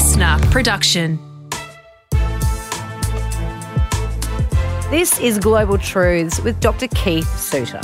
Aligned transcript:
listener 0.00 0.38
production. 0.50 1.18
This 4.88 5.20
is 5.20 5.38
Global 5.38 5.76
Truths 5.76 6.40
with 6.40 6.58
Dr. 6.58 6.88
Keith 6.88 7.28
Suter. 7.38 7.82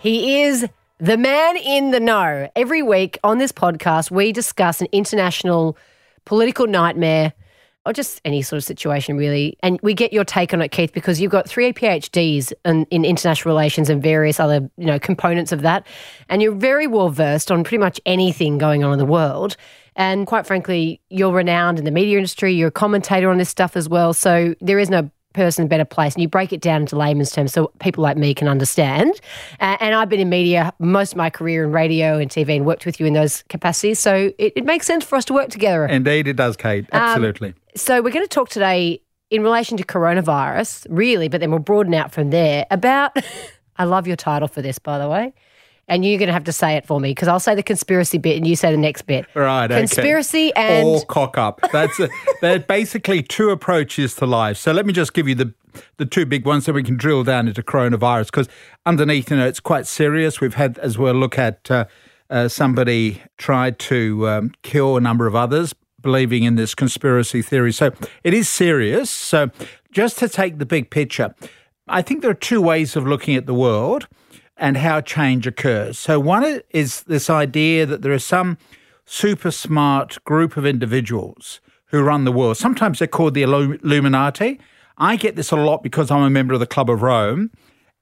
He 0.00 0.42
is 0.42 0.66
the 0.98 1.16
man 1.16 1.56
in 1.58 1.92
the 1.92 2.00
know. 2.00 2.48
Every 2.56 2.82
week 2.82 3.20
on 3.22 3.38
this 3.38 3.52
podcast, 3.52 4.10
we 4.10 4.32
discuss 4.32 4.80
an 4.80 4.88
international 4.90 5.78
political 6.24 6.66
nightmare 6.66 7.34
or 7.86 7.92
just 7.92 8.20
any 8.24 8.42
sort 8.42 8.58
of 8.58 8.64
situation, 8.64 9.16
really. 9.16 9.56
And 9.62 9.78
we 9.82 9.94
get 9.94 10.12
your 10.12 10.24
take 10.24 10.54
on 10.54 10.62
it, 10.62 10.68
Keith, 10.70 10.92
because 10.92 11.20
you've 11.20 11.32
got 11.32 11.48
three 11.48 11.72
PhDs 11.72 12.52
in, 12.64 12.86
in 12.90 13.04
international 13.04 13.54
relations 13.54 13.90
and 13.90 14.02
various 14.02 14.40
other 14.40 14.70
you 14.76 14.86
know 14.86 14.98
components 14.98 15.52
of 15.52 15.62
that, 15.62 15.86
and 16.28 16.42
you're 16.42 16.54
very 16.54 16.86
well 16.86 17.08
versed 17.08 17.50
on 17.50 17.64
pretty 17.64 17.78
much 17.78 18.00
anything 18.06 18.58
going 18.58 18.84
on 18.84 18.92
in 18.92 18.98
the 18.98 19.04
world. 19.04 19.56
And 19.96 20.26
quite 20.26 20.46
frankly, 20.46 21.00
you're 21.08 21.32
renowned 21.32 21.78
in 21.78 21.84
the 21.84 21.90
media 21.90 22.16
industry. 22.16 22.52
You're 22.52 22.68
a 22.68 22.72
commentator 22.72 23.30
on 23.30 23.38
this 23.38 23.48
stuff 23.48 23.76
as 23.76 23.88
well. 23.88 24.12
So 24.12 24.54
there 24.60 24.78
is 24.78 24.90
no 24.90 25.08
person 25.34 25.66
better 25.66 25.84
place 25.84 26.14
and 26.14 26.22
you 26.22 26.28
break 26.28 26.52
it 26.52 26.60
down 26.60 26.82
into 26.82 26.96
layman's 26.96 27.30
terms 27.30 27.52
so 27.52 27.70
people 27.80 28.02
like 28.02 28.16
me 28.16 28.32
can 28.32 28.48
understand. 28.48 29.20
Uh, 29.60 29.76
and 29.80 29.94
I've 29.94 30.08
been 30.08 30.20
in 30.20 30.30
media 30.30 30.72
most 30.78 31.12
of 31.12 31.18
my 31.18 31.28
career 31.28 31.64
in 31.64 31.72
radio 31.72 32.18
and 32.18 32.30
TV 32.30 32.56
and 32.56 32.64
worked 32.64 32.86
with 32.86 32.98
you 32.98 33.06
in 33.06 33.12
those 33.12 33.42
capacities. 33.48 33.98
So 33.98 34.32
it, 34.38 34.54
it 34.56 34.64
makes 34.64 34.86
sense 34.86 35.04
for 35.04 35.16
us 35.16 35.24
to 35.26 35.34
work 35.34 35.50
together. 35.50 35.84
Indeed, 35.86 36.28
it 36.28 36.36
does, 36.36 36.56
Kate. 36.56 36.86
Um, 36.92 37.02
Absolutely. 37.02 37.48
Um, 37.48 37.54
so 37.76 38.02
we're 38.02 38.10
going 38.10 38.24
to 38.24 38.28
talk 38.28 38.48
today 38.48 39.00
in 39.30 39.42
relation 39.42 39.76
to 39.76 39.84
coronavirus, 39.84 40.86
really, 40.90 41.28
but 41.28 41.40
then 41.40 41.50
we'll 41.50 41.60
broaden 41.60 41.94
out 41.94 42.12
from 42.12 42.30
there 42.30 42.66
about. 42.70 43.16
I 43.76 43.84
love 43.84 44.06
your 44.06 44.16
title 44.16 44.46
for 44.46 44.62
this, 44.62 44.78
by 44.78 44.98
the 44.98 45.08
way 45.08 45.34
and 45.88 46.04
you're 46.04 46.18
going 46.18 46.28
to 46.28 46.32
have 46.32 46.44
to 46.44 46.52
say 46.52 46.76
it 46.76 46.86
for 46.86 47.00
me 47.00 47.10
because 47.10 47.28
I'll 47.28 47.40
say 47.40 47.54
the 47.54 47.62
conspiracy 47.62 48.18
bit 48.18 48.36
and 48.36 48.46
you 48.46 48.56
say 48.56 48.70
the 48.70 48.78
next 48.78 49.02
bit. 49.02 49.26
Right. 49.34 49.68
Conspiracy 49.68 50.50
okay. 50.56 50.80
and 50.80 50.86
or 50.86 51.04
cock 51.04 51.36
up. 51.36 51.60
That's 51.72 51.98
a, 52.00 52.08
they're 52.40 52.60
basically 52.60 53.22
two 53.22 53.50
approaches 53.50 54.14
to 54.16 54.26
life. 54.26 54.56
So 54.56 54.72
let 54.72 54.86
me 54.86 54.92
just 54.92 55.14
give 55.14 55.28
you 55.28 55.34
the 55.34 55.54
the 55.96 56.06
two 56.06 56.24
big 56.24 56.46
ones 56.46 56.64
so 56.64 56.72
we 56.72 56.84
can 56.84 56.96
drill 56.96 57.24
down 57.24 57.48
into 57.48 57.60
coronavirus 57.60 58.26
because 58.26 58.48
underneath, 58.86 59.28
you 59.28 59.36
know, 59.36 59.46
it's 59.46 59.58
quite 59.58 59.88
serious. 59.88 60.40
We've 60.40 60.54
had 60.54 60.78
as 60.78 60.96
well 60.96 61.14
look 61.14 61.36
at 61.36 61.68
uh, 61.68 61.86
uh, 62.30 62.46
somebody 62.46 63.20
tried 63.38 63.80
to 63.80 64.28
um, 64.28 64.52
kill 64.62 64.96
a 64.96 65.00
number 65.00 65.26
of 65.26 65.34
others. 65.34 65.74
Believing 66.04 66.44
in 66.44 66.54
this 66.54 66.74
conspiracy 66.74 67.42
theory. 67.42 67.72
So 67.72 67.90
it 68.22 68.34
is 68.34 68.48
serious. 68.48 69.10
So, 69.10 69.50
just 69.90 70.18
to 70.18 70.28
take 70.28 70.58
the 70.58 70.66
big 70.66 70.90
picture, 70.90 71.34
I 71.88 72.02
think 72.02 72.20
there 72.20 72.30
are 72.30 72.34
two 72.34 72.60
ways 72.60 72.94
of 72.94 73.06
looking 73.06 73.36
at 73.36 73.46
the 73.46 73.54
world 73.54 74.06
and 74.56 74.76
how 74.76 75.00
change 75.00 75.46
occurs. 75.46 75.98
So, 75.98 76.20
one 76.20 76.60
is 76.70 77.04
this 77.04 77.30
idea 77.30 77.86
that 77.86 78.02
there 78.02 78.12
is 78.12 78.24
some 78.24 78.58
super 79.06 79.50
smart 79.50 80.22
group 80.24 80.58
of 80.58 80.66
individuals 80.66 81.62
who 81.86 82.02
run 82.02 82.24
the 82.24 82.32
world. 82.32 82.58
Sometimes 82.58 82.98
they're 82.98 83.08
called 83.08 83.32
the 83.32 83.42
Illuminati. 83.42 84.60
I 84.98 85.16
get 85.16 85.36
this 85.36 85.50
a 85.50 85.56
lot 85.56 85.82
because 85.82 86.10
I'm 86.10 86.22
a 86.22 86.30
member 86.30 86.52
of 86.52 86.60
the 86.60 86.66
Club 86.66 86.90
of 86.90 87.00
Rome. 87.00 87.50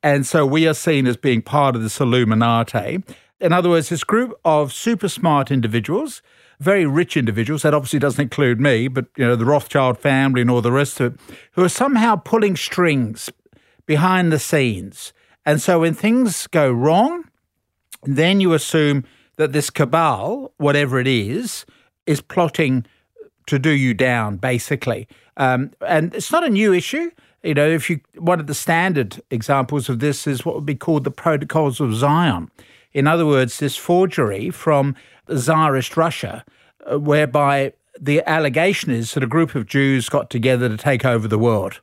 And 0.02 0.26
so 0.26 0.44
we 0.44 0.66
are 0.66 0.74
seen 0.74 1.06
as 1.06 1.16
being 1.16 1.40
part 1.40 1.76
of 1.76 1.82
this 1.82 2.00
Illuminati. 2.00 3.04
In 3.40 3.52
other 3.52 3.68
words, 3.68 3.88
this 3.88 4.04
group 4.04 4.34
of 4.44 4.72
super 4.72 5.08
smart 5.08 5.50
individuals, 5.50 6.22
very 6.62 6.86
rich 6.86 7.16
individuals, 7.16 7.62
that 7.62 7.74
obviously 7.74 7.98
doesn't 7.98 8.22
include 8.22 8.60
me, 8.60 8.88
but 8.88 9.06
you 9.16 9.26
know, 9.26 9.36
the 9.36 9.44
Rothschild 9.44 9.98
family 9.98 10.40
and 10.40 10.50
all 10.50 10.62
the 10.62 10.72
rest 10.72 11.00
of 11.00 11.14
it, 11.14 11.20
who 11.52 11.64
are 11.64 11.68
somehow 11.68 12.16
pulling 12.16 12.56
strings 12.56 13.30
behind 13.86 14.32
the 14.32 14.38
scenes 14.38 15.12
and 15.44 15.60
so 15.60 15.80
when 15.80 15.94
things 15.94 16.46
go 16.46 16.70
wrong, 16.70 17.24
then 18.04 18.40
you 18.40 18.52
assume 18.52 19.04
that 19.36 19.52
this 19.52 19.70
cabal, 19.70 20.52
whatever 20.58 21.00
it 21.00 21.08
is, 21.08 21.64
is 22.06 22.20
plotting 22.20 22.86
to 23.46 23.58
do 23.58 23.70
you 23.70 23.94
down, 23.94 24.36
basically. 24.36 25.08
Um, 25.36 25.72
and 25.86 26.14
it's 26.14 26.30
not 26.30 26.44
a 26.44 26.50
new 26.50 26.72
issue. 26.72 27.10
You 27.42 27.54
know, 27.54 27.68
if 27.68 27.90
you 27.90 28.00
one 28.18 28.38
of 28.38 28.46
the 28.46 28.54
standard 28.54 29.20
examples 29.30 29.88
of 29.88 29.98
this 29.98 30.28
is 30.28 30.44
what 30.44 30.54
would 30.54 30.66
be 30.66 30.76
called 30.76 31.02
the 31.02 31.10
Protocols 31.10 31.80
of 31.80 31.94
Zion. 31.94 32.50
In 32.92 33.08
other 33.08 33.26
words, 33.26 33.58
this 33.58 33.76
forgery 33.76 34.50
from 34.50 34.94
Tsarist 35.28 35.96
Russia, 35.96 36.44
whereby 36.90 37.72
the 38.00 38.22
allegation 38.28 38.90
is 38.90 39.12
that 39.14 39.22
a 39.22 39.28
group 39.28 39.54
of 39.54 39.66
Jews 39.66 40.08
got 40.08 40.30
together 40.30 40.68
to 40.68 40.76
take 40.76 41.04
over 41.04 41.28
the 41.28 41.38
world. 41.38 41.80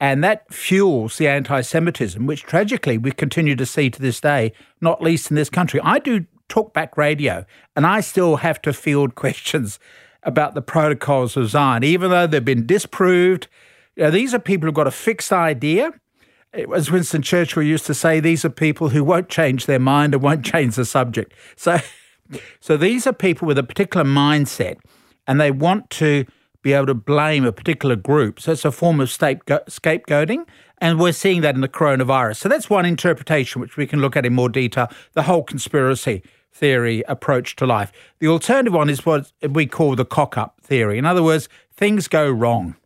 And 0.00 0.22
that 0.22 0.52
fuels 0.52 1.18
the 1.18 1.26
anti 1.28 1.60
Semitism, 1.60 2.24
which 2.26 2.44
tragically 2.44 2.98
we 2.98 3.10
continue 3.10 3.56
to 3.56 3.66
see 3.66 3.90
to 3.90 4.00
this 4.00 4.20
day, 4.20 4.52
not 4.80 5.02
least 5.02 5.30
in 5.30 5.34
this 5.34 5.50
country. 5.50 5.80
I 5.82 5.98
do 5.98 6.26
talkback 6.48 6.96
radio, 6.96 7.44
and 7.74 7.86
I 7.86 8.00
still 8.00 8.36
have 8.36 8.62
to 8.62 8.72
field 8.72 9.14
questions 9.16 9.78
about 10.22 10.54
the 10.54 10.62
protocols 10.62 11.36
of 11.36 11.48
Zion, 11.48 11.84
even 11.84 12.10
though 12.10 12.26
they've 12.26 12.44
been 12.44 12.66
disproved. 12.66 13.48
You 13.96 14.04
know, 14.04 14.10
these 14.10 14.34
are 14.34 14.38
people 14.38 14.66
who've 14.66 14.74
got 14.74 14.86
a 14.86 14.92
fixed 14.92 15.32
idea. 15.32 15.92
As 16.52 16.90
Winston 16.90 17.22
Churchill 17.22 17.62
used 17.62 17.86
to 17.86 17.94
say, 17.94 18.20
these 18.20 18.44
are 18.44 18.50
people 18.50 18.90
who 18.90 19.04
won't 19.04 19.28
change 19.28 19.66
their 19.66 19.78
mind 19.78 20.14
and 20.14 20.22
won't 20.22 20.44
change 20.52 20.76
the 20.76 20.84
subject. 20.84 21.32
So, 21.56 21.78
so 22.60 22.76
these 22.76 23.06
are 23.06 23.12
people 23.12 23.46
with 23.46 23.58
a 23.58 23.62
particular 23.62 24.04
mindset, 24.04 24.78
and 25.26 25.40
they 25.40 25.50
want 25.50 25.90
to 25.90 26.24
be 26.62 26.72
able 26.72 26.86
to 26.86 26.94
blame 26.94 27.44
a 27.44 27.52
particular 27.52 27.96
group. 27.96 28.40
So 28.40 28.52
it's 28.52 28.64
a 28.64 28.72
form 28.72 29.00
of 29.00 29.08
scapegoating. 29.08 30.44
And 30.80 31.00
we're 31.00 31.12
seeing 31.12 31.40
that 31.40 31.54
in 31.54 31.60
the 31.60 31.68
coronavirus. 31.68 32.36
So 32.36 32.48
that's 32.48 32.70
one 32.70 32.84
interpretation, 32.86 33.60
which 33.60 33.76
we 33.76 33.86
can 33.86 34.00
look 34.00 34.16
at 34.16 34.24
in 34.24 34.34
more 34.34 34.48
detail 34.48 34.88
the 35.14 35.22
whole 35.22 35.42
conspiracy 35.42 36.22
theory 36.52 37.02
approach 37.08 37.56
to 37.56 37.66
life. 37.66 37.92
The 38.20 38.28
alternative 38.28 38.72
one 38.72 38.90
is 38.90 39.04
what 39.04 39.32
we 39.48 39.66
call 39.66 39.96
the 39.96 40.04
cock 40.04 40.36
up 40.36 40.60
theory. 40.62 40.98
In 40.98 41.04
other 41.04 41.22
words, 41.22 41.48
things 41.72 42.08
go 42.08 42.30
wrong. 42.30 42.76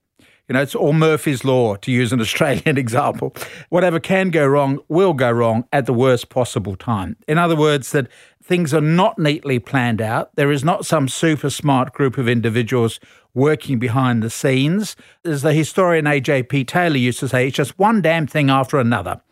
You 0.49 0.55
know, 0.55 0.63
it's 0.63 0.75
all 0.75 0.93
Murphy's 0.93 1.45
Law, 1.45 1.77
to 1.77 1.91
use 1.91 2.13
an 2.13 2.21
Australian 2.27 2.77
example. 2.77 3.35
Whatever 3.69 4.01
can 4.01 4.31
go 4.31 4.47
wrong 4.47 4.81
will 4.89 5.15
go 5.15 5.31
wrong 5.31 5.65
at 5.73 5.87
the 5.87 5.95
worst 5.95 6.29
possible 6.29 6.77
time. 6.77 7.17
In 7.29 7.39
other 7.39 7.57
words, 7.57 7.93
that 7.93 8.09
things 8.43 8.75
are 8.75 8.81
not 8.81 9.19
neatly 9.19 9.59
planned 9.59 10.03
out. 10.03 10.35
There 10.35 10.51
is 10.51 10.65
not 10.65 10.85
some 10.85 11.09
super 11.09 11.51
smart 11.51 11.93
group 11.93 12.19
of 12.19 12.29
individuals 12.29 12.99
working 13.35 13.79
behind 13.79 14.23
the 14.23 14.31
scenes. 14.31 14.97
As 15.25 15.43
the 15.43 15.53
historian 15.53 16.07
A.J.P. 16.07 16.65
Taylor 16.65 16.97
used 16.97 17.21
to 17.21 17.29
say, 17.29 17.47
it's 17.47 17.57
just 17.57 17.79
one 17.79 18.03
damn 18.03 18.27
thing 18.27 18.51
after 18.51 18.79
another. 18.79 19.23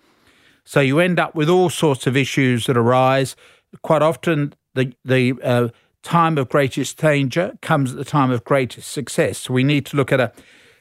So 0.65 0.81
you 0.81 1.01
end 1.01 1.19
up 1.19 1.35
with 1.35 1.49
all 1.49 1.71
sorts 1.71 2.07
of 2.07 2.17
issues 2.17 2.67
that 2.67 2.77
arise. 2.77 3.35
Quite 3.83 4.03
often, 4.03 4.55
the, 4.75 4.93
the 5.05 5.35
uh, 5.43 5.69
time 6.03 6.39
of 6.39 6.49
greatest 6.49 6.97
danger 6.99 7.59
comes 7.61 7.93
at 7.93 7.99
the 7.99 8.05
time 8.05 8.31
of 8.31 8.45
greatest 8.45 8.91
success. 8.91 9.39
So 9.39 9.55
we 9.55 9.65
need 9.65 9.87
to 9.87 9.97
look 9.97 10.13
at 10.13 10.21
a, 10.21 10.33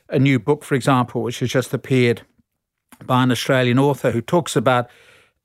a 0.10 0.20
new 0.20 0.40
book, 0.40 0.64
for 0.64 0.76
example, 0.76 1.24
which 1.24 1.40
has 1.40 1.50
just 1.50 1.74
appeared 1.74 2.22
by 3.06 3.24
an 3.24 3.32
Australian 3.32 3.80
author 3.80 4.12
who 4.12 4.22
talks 4.22 4.56
about 4.56 4.90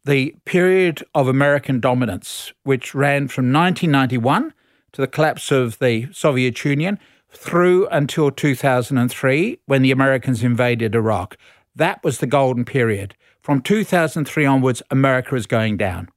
the 0.05 0.35
period 0.45 1.05
of 1.15 1.29
American 1.29 1.81
dominance, 1.81 2.53
which 2.63 2.95
ran 2.95 3.29
from 3.29 3.53
1991 3.53 4.53
to 4.93 5.01
the 5.01 5.07
collapse 5.07 5.51
of 5.51 5.79
the 5.79 6.09
Soviet 6.13 6.65
Union 6.65 6.99
through 7.31 7.89
until 7.89 8.31
2003 8.31 9.59
when 9.67 9.83
the 9.83 9.91
Americans 9.91 10.43
invaded 10.43 10.95
Iraq. 10.95 11.37
That 11.75 12.03
was 12.05 12.19
the 12.19 12.27
golden 12.27 12.65
period. 12.65 13.15
From 13.43 13.61
2003 13.61 14.45
onwards, 14.47 14.83
America 14.91 15.35
is 15.35 15.47
going 15.47 15.77
down. 15.77 16.09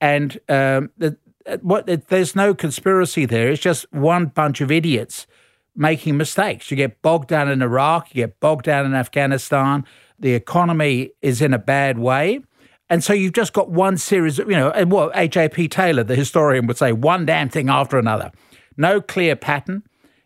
And 0.00 0.40
um, 0.48 0.90
the, 0.96 1.16
what, 1.60 1.86
there's 2.08 2.34
no 2.34 2.54
conspiracy 2.54 3.26
there. 3.26 3.50
It's 3.50 3.62
just 3.62 3.92
one 3.92 4.26
bunch 4.26 4.60
of 4.60 4.70
idiots 4.70 5.26
making 5.76 6.16
mistakes. 6.16 6.70
You 6.70 6.76
get 6.76 7.00
bogged 7.02 7.28
down 7.28 7.48
in 7.48 7.62
Iraq, 7.62 8.14
you 8.14 8.22
get 8.22 8.40
bogged 8.40 8.64
down 8.64 8.86
in 8.86 8.94
Afghanistan. 8.94 9.84
The 10.18 10.34
economy 10.34 11.10
is 11.20 11.40
in 11.40 11.54
a 11.54 11.58
bad 11.58 11.98
way. 11.98 12.40
And 12.92 13.02
so 13.02 13.14
you've 13.14 13.32
just 13.32 13.54
got 13.54 13.70
one 13.70 13.96
series 13.96 14.38
of, 14.38 14.50
you 14.50 14.54
know, 14.54 14.70
and 14.70 14.92
what 14.92 15.12
A.J.P. 15.14 15.68
Taylor, 15.68 16.04
the 16.04 16.14
historian, 16.14 16.66
would 16.66 16.76
say 16.76 16.92
one 16.92 17.24
damn 17.24 17.48
thing 17.48 17.70
after 17.70 17.98
another. 17.98 18.30
No 18.76 19.00
clear 19.00 19.34
pattern. 19.34 19.82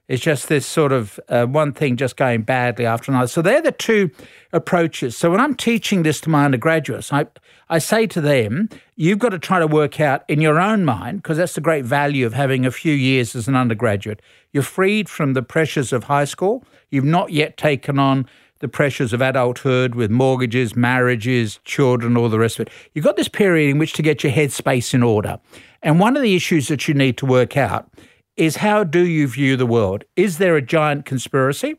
It's 0.08 0.20
just 0.20 0.48
this 0.48 0.66
sort 0.66 0.90
of 0.90 1.20
uh, 1.28 1.46
one 1.46 1.72
thing 1.72 1.96
just 1.96 2.16
going 2.16 2.42
badly 2.42 2.84
after 2.84 3.12
another. 3.12 3.28
So 3.28 3.40
they're 3.40 3.62
the 3.62 3.70
two 3.70 4.10
approaches. 4.52 5.16
So 5.16 5.30
when 5.30 5.38
I'm 5.38 5.54
teaching 5.54 6.02
this 6.02 6.20
to 6.22 6.28
my 6.28 6.44
undergraduates, 6.44 7.12
I, 7.12 7.26
I 7.68 7.78
say 7.78 8.08
to 8.08 8.20
them, 8.20 8.68
you've 8.96 9.20
got 9.20 9.28
to 9.28 9.38
try 9.38 9.60
to 9.60 9.68
work 9.68 10.00
out 10.00 10.24
in 10.26 10.40
your 10.40 10.58
own 10.58 10.84
mind, 10.84 11.22
because 11.22 11.36
that's 11.36 11.54
the 11.54 11.60
great 11.60 11.84
value 11.84 12.26
of 12.26 12.34
having 12.34 12.66
a 12.66 12.72
few 12.72 12.94
years 12.94 13.36
as 13.36 13.46
an 13.46 13.54
undergraduate. 13.54 14.20
You're 14.52 14.64
freed 14.64 15.08
from 15.08 15.34
the 15.34 15.42
pressures 15.42 15.92
of 15.92 16.04
high 16.04 16.24
school. 16.24 16.64
You've 16.90 17.04
not 17.04 17.30
yet 17.30 17.56
taken 17.56 18.00
on 18.00 18.26
the 18.60 18.68
pressures 18.68 19.12
of 19.12 19.20
adulthood 19.20 19.94
with 19.94 20.10
mortgages, 20.10 20.74
marriages, 20.74 21.60
children, 21.64 22.16
all 22.16 22.28
the 22.28 22.38
rest 22.38 22.58
of 22.58 22.66
it. 22.66 22.72
You've 22.94 23.04
got 23.04 23.16
this 23.16 23.28
period 23.28 23.70
in 23.70 23.78
which 23.78 23.92
to 23.94 24.02
get 24.02 24.22
your 24.22 24.32
headspace 24.32 24.94
in 24.94 25.02
order. 25.02 25.38
And 25.82 26.00
one 26.00 26.16
of 26.16 26.22
the 26.22 26.34
issues 26.34 26.68
that 26.68 26.88
you 26.88 26.94
need 26.94 27.16
to 27.18 27.26
work 27.26 27.56
out 27.56 27.90
is 28.36 28.56
how 28.56 28.84
do 28.84 29.06
you 29.06 29.26
view 29.28 29.56
the 29.56 29.66
world? 29.66 30.04
Is 30.16 30.38
there 30.38 30.56
a 30.56 30.62
giant 30.62 31.04
conspiracy 31.04 31.76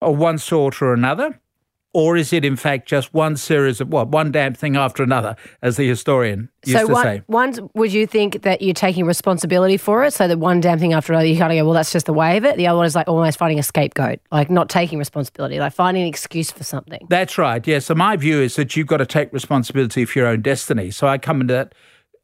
of 0.00 0.18
one 0.18 0.38
sort 0.38 0.82
or 0.82 0.92
another? 0.92 1.40
Or 1.96 2.14
is 2.18 2.30
it, 2.34 2.44
in 2.44 2.56
fact, 2.56 2.86
just 2.86 3.14
one 3.14 3.38
series 3.38 3.80
of 3.80 3.88
what, 3.88 4.08
one 4.08 4.30
damn 4.30 4.52
thing 4.52 4.76
after 4.76 5.02
another, 5.02 5.34
as 5.62 5.78
the 5.78 5.88
historian 5.88 6.50
used 6.66 6.78
so 6.78 6.86
to 6.88 6.92
one, 6.92 7.02
say? 7.02 7.22
one, 7.26 7.70
would 7.72 7.90
you 7.90 8.06
think 8.06 8.42
that 8.42 8.60
you're 8.60 8.74
taking 8.74 9.06
responsibility 9.06 9.78
for 9.78 10.04
it? 10.04 10.12
So 10.12 10.28
that 10.28 10.38
one 10.38 10.60
damn 10.60 10.78
thing 10.78 10.92
after 10.92 11.14
another, 11.14 11.24
you 11.24 11.38
kind 11.38 11.54
of 11.54 11.56
go, 11.56 11.64
well, 11.64 11.72
that's 11.72 11.92
just 11.92 12.04
the 12.04 12.12
way 12.12 12.36
of 12.36 12.44
it. 12.44 12.58
The 12.58 12.66
other 12.66 12.76
one 12.76 12.84
is 12.84 12.94
like 12.94 13.08
almost 13.08 13.38
finding 13.38 13.58
a 13.58 13.62
scapegoat, 13.62 14.18
like 14.30 14.50
not 14.50 14.68
taking 14.68 14.98
responsibility, 14.98 15.58
like 15.58 15.72
finding 15.72 16.02
an 16.02 16.08
excuse 16.10 16.50
for 16.50 16.64
something. 16.64 17.00
That's 17.08 17.38
right. 17.38 17.66
Yeah. 17.66 17.78
So 17.78 17.94
my 17.94 18.14
view 18.16 18.42
is 18.42 18.56
that 18.56 18.76
you've 18.76 18.88
got 18.88 18.98
to 18.98 19.06
take 19.06 19.32
responsibility 19.32 20.04
for 20.04 20.18
your 20.18 20.28
own 20.28 20.42
destiny. 20.42 20.90
So 20.90 21.06
I 21.06 21.16
come 21.16 21.40
into 21.40 21.54
that 21.54 21.74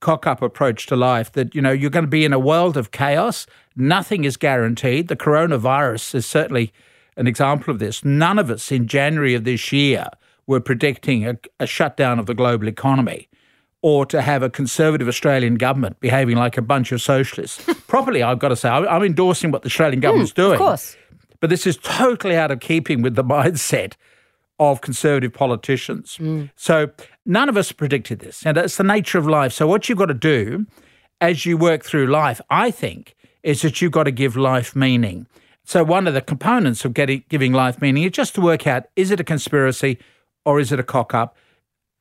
cock 0.00 0.26
up 0.26 0.42
approach 0.42 0.84
to 0.88 0.96
life 0.96 1.32
that, 1.32 1.54
you 1.54 1.62
know, 1.62 1.72
you're 1.72 1.88
going 1.88 2.04
to 2.04 2.10
be 2.10 2.26
in 2.26 2.34
a 2.34 2.38
world 2.38 2.76
of 2.76 2.90
chaos. 2.90 3.46
Nothing 3.74 4.24
is 4.24 4.36
guaranteed. 4.36 5.08
The 5.08 5.16
coronavirus 5.16 6.16
is 6.16 6.26
certainly 6.26 6.74
an 7.16 7.26
example 7.26 7.72
of 7.72 7.78
this. 7.78 8.04
None 8.04 8.38
of 8.38 8.50
us 8.50 8.72
in 8.72 8.86
January 8.86 9.34
of 9.34 9.44
this 9.44 9.72
year 9.72 10.06
were 10.46 10.60
predicting 10.60 11.26
a, 11.26 11.38
a 11.60 11.66
shutdown 11.66 12.18
of 12.18 12.26
the 12.26 12.34
global 12.34 12.68
economy 12.68 13.28
or 13.82 14.06
to 14.06 14.22
have 14.22 14.42
a 14.42 14.50
conservative 14.50 15.08
Australian 15.08 15.56
government 15.56 15.98
behaving 16.00 16.36
like 16.36 16.56
a 16.56 16.62
bunch 16.62 16.92
of 16.92 17.02
socialists. 17.02 17.62
Properly, 17.86 18.22
I've 18.22 18.38
got 18.38 18.48
to 18.48 18.56
say, 18.56 18.68
I'm 18.68 19.02
endorsing 19.02 19.50
what 19.50 19.62
the 19.62 19.66
Australian 19.66 19.98
hmm, 19.98 20.02
government's 20.02 20.32
doing. 20.32 20.52
Of 20.52 20.58
course. 20.58 20.96
But 21.40 21.50
this 21.50 21.66
is 21.66 21.76
totally 21.78 22.36
out 22.36 22.50
of 22.52 22.60
keeping 22.60 23.02
with 23.02 23.16
the 23.16 23.24
mindset 23.36 23.94
of 24.60 24.80
conservative 24.80 25.32
politicians. 25.32 26.16
Hmm. 26.16 26.44
So 26.54 26.90
none 27.26 27.48
of 27.48 27.56
us 27.56 27.72
predicted 27.72 28.20
this. 28.20 28.46
And 28.46 28.56
that's 28.56 28.76
the 28.76 28.84
nature 28.84 29.18
of 29.18 29.26
life. 29.26 29.52
So 29.52 29.66
what 29.66 29.88
you've 29.88 29.98
got 29.98 30.06
to 30.06 30.14
do 30.14 30.66
as 31.20 31.44
you 31.44 31.56
work 31.56 31.84
through 31.84 32.06
life, 32.06 32.40
I 32.50 32.70
think, 32.70 33.16
is 33.42 33.62
that 33.62 33.82
you've 33.82 33.92
got 33.92 34.04
to 34.04 34.12
give 34.12 34.36
life 34.36 34.76
meaning. 34.76 35.26
So 35.64 35.84
one 35.84 36.06
of 36.06 36.14
the 36.14 36.20
components 36.20 36.84
of 36.84 36.94
getting 36.94 37.24
giving 37.28 37.52
life 37.52 37.80
meaning 37.80 38.02
is 38.02 38.12
just 38.12 38.34
to 38.34 38.40
work 38.40 38.66
out 38.66 38.84
is 38.96 39.10
it 39.10 39.20
a 39.20 39.24
conspiracy 39.24 39.98
or 40.44 40.60
is 40.60 40.72
it 40.72 40.80
a 40.80 40.84
cock 40.84 41.14
up? 41.14 41.36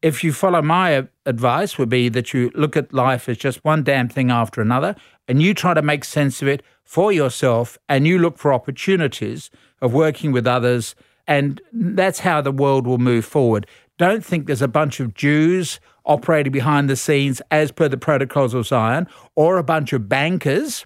If 0.01 0.23
you 0.23 0.33
follow 0.33 0.63
my 0.63 1.07
advice 1.27 1.77
would 1.77 1.89
be 1.89 2.09
that 2.09 2.33
you 2.33 2.51
look 2.55 2.75
at 2.75 2.91
life 2.91 3.29
as 3.29 3.37
just 3.37 3.63
one 3.63 3.83
damn 3.83 4.09
thing 4.09 4.31
after 4.31 4.59
another 4.59 4.95
and 5.27 5.41
you 5.41 5.53
try 5.53 5.75
to 5.75 5.81
make 5.81 6.03
sense 6.03 6.41
of 6.41 6.47
it 6.47 6.63
for 6.83 7.11
yourself 7.11 7.77
and 7.87 8.07
you 8.07 8.17
look 8.17 8.39
for 8.39 8.51
opportunities 8.51 9.51
of 9.79 9.93
working 9.93 10.31
with 10.31 10.47
others 10.47 10.95
and 11.27 11.61
that's 11.71 12.19
how 12.19 12.41
the 12.41 12.51
world 12.51 12.87
will 12.87 12.97
move 12.97 13.25
forward. 13.25 13.67
Don't 13.99 14.25
think 14.25 14.47
there's 14.47 14.63
a 14.63 14.67
bunch 14.67 14.99
of 14.99 15.13
Jews 15.13 15.79
operating 16.05 16.51
behind 16.51 16.89
the 16.89 16.95
scenes 16.95 17.41
as 17.51 17.71
per 17.71 17.87
the 17.87 17.97
protocols 17.97 18.55
of 18.55 18.65
Zion 18.65 19.07
or 19.35 19.57
a 19.57 19.63
bunch 19.63 19.93
of 19.93 20.09
bankers 20.09 20.83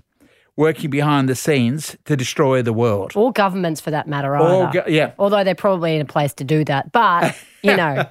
working 0.58 0.90
behind 0.90 1.28
the 1.28 1.36
scenes 1.36 1.98
to 2.06 2.16
destroy 2.16 2.62
the 2.62 2.72
world. 2.74 3.12
All 3.16 3.32
governments 3.32 3.82
for 3.82 3.92
that 3.92 4.08
matter, 4.08 4.36
either. 4.38 4.72
go- 4.72 4.88
yeah. 4.88 5.12
Although 5.20 5.44
they're 5.44 5.56
probably 5.56 5.96
in 5.96 6.02
a 6.02 6.06
place 6.06 6.34
to 6.36 6.44
do 6.44 6.64
that. 6.66 6.92
But, 6.92 7.36
you 7.62 7.76
know, 7.78 8.06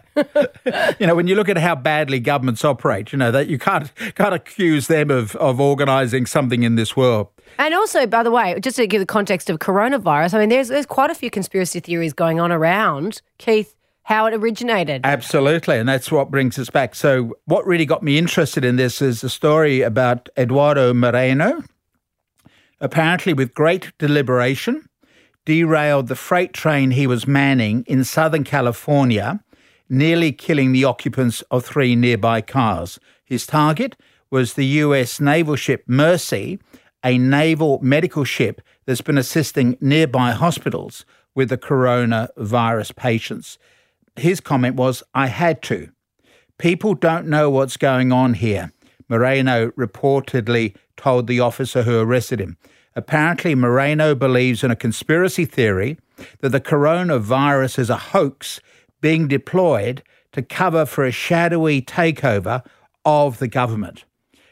You 0.99 1.07
know, 1.07 1.15
when 1.15 1.27
you 1.27 1.35
look 1.37 1.49
at 1.49 1.57
how 1.59 1.75
badly 1.75 2.21
governments 2.21 2.65
operate, 2.65 3.13
you 3.13 3.19
know 3.19 3.31
that 3.31 3.47
you 3.49 3.59
can't 3.59 3.91
can't 4.15 4.35
accuse 4.35 4.87
them 4.89 5.11
of 5.11 5.35
of 5.37 5.61
organising 5.61 6.27
something 6.27 6.63
in 6.63 6.75
this 6.77 6.97
world. 6.97 7.29
And 7.59 7.73
also, 7.73 8.07
by 8.07 8.23
the 8.23 8.31
way, 8.31 8.59
just 8.61 8.77
to 8.77 8.87
give 8.87 9.01
the 9.01 9.07
context 9.07 9.49
of 9.49 9.59
coronavirus, 9.59 10.35
I 10.35 10.41
mean, 10.41 10.49
there's 10.49 10.69
there's 10.69 10.87
quite 10.87 11.11
a 11.11 11.15
few 11.15 11.31
conspiracy 11.31 11.81
theories 11.81 12.13
going 12.13 12.41
on 12.41 12.51
around, 12.53 13.23
Keith, 13.39 13.75
how 14.03 14.27
it 14.27 14.35
originated. 14.35 15.03
Absolutely, 15.05 15.79
and 15.79 15.89
that's 15.89 16.11
what 16.11 16.31
brings 16.31 16.59
us 16.59 16.69
back. 16.71 16.95
So, 16.95 17.37
what 17.47 17.67
really 17.67 17.87
got 17.87 18.03
me 18.03 18.19
interested 18.19 18.65
in 18.65 18.77
this 18.77 19.01
is 19.01 19.23
a 19.25 19.31
story 19.31 19.83
about 19.83 20.29
Eduardo 20.37 20.93
Moreno. 20.93 21.63
Apparently, 22.81 23.33
with 23.33 23.55
great 23.55 23.93
deliberation, 23.99 24.89
derailed 25.45 26.09
the 26.09 26.17
freight 26.17 26.53
train 26.53 26.91
he 26.91 27.07
was 27.07 27.27
manning 27.27 27.85
in 27.87 28.05
Southern 28.05 28.45
California, 28.45 29.41
nearly 29.89 30.33
killing 30.33 30.73
the 30.73 30.85
occupants 30.85 31.43
of 31.51 31.65
three 31.65 31.95
nearby 31.95 32.41
cars. 32.41 32.99
His 33.25 33.47
target 33.47 33.97
was 34.31 34.55
the 34.55 34.67
US 34.67 35.21
naval 35.21 35.57
ship 35.57 35.85
Mercy, 35.87 36.59
a 37.05 37.19
naval 37.19 37.79
medical 37.83 38.25
ship 38.25 38.61
that's 38.87 39.03
been 39.03 39.19
assisting 39.19 39.77
nearby 39.81 40.33
hospitals 40.33 41.05
with 41.35 41.51
the 41.51 41.59
coronavirus 41.59 42.97
patients. 42.97 43.59
His 44.17 44.41
comment 44.41 44.77
was, 44.77 45.03
I 45.15 45.27
had 45.27 45.63
to. 45.65 45.91
People 46.59 46.95
don't 46.95 47.27
know 47.27 47.51
what's 47.51 47.77
going 47.77 48.13
on 48.13 48.35
here, 48.35 48.73
Moreno 49.15 49.71
reportedly 49.79 50.75
told 50.97 51.29
the 51.29 51.39
officer 51.39 51.85
who 51.85 52.01
arrested 52.01 52.41
him. 52.41 52.57
Apparently, 52.97 53.55
Moreno 53.55 54.13
believes 54.17 54.65
in 54.65 54.73
a 54.73 54.77
conspiracy 54.77 55.45
theory 55.45 55.97
that 56.41 56.49
the 56.49 56.61
coronavirus 56.61 57.79
is 57.79 57.91
a 57.91 57.97
hoax 57.97 58.61
being 59.01 59.29
deployed 59.29 60.03
to 60.33 60.43
cover 60.43 60.85
for 60.85 61.05
a 61.05 61.13
shadowy 61.13 61.81
takeover 61.81 62.65
of 63.05 63.39
the 63.39 63.47
government. 63.47 64.05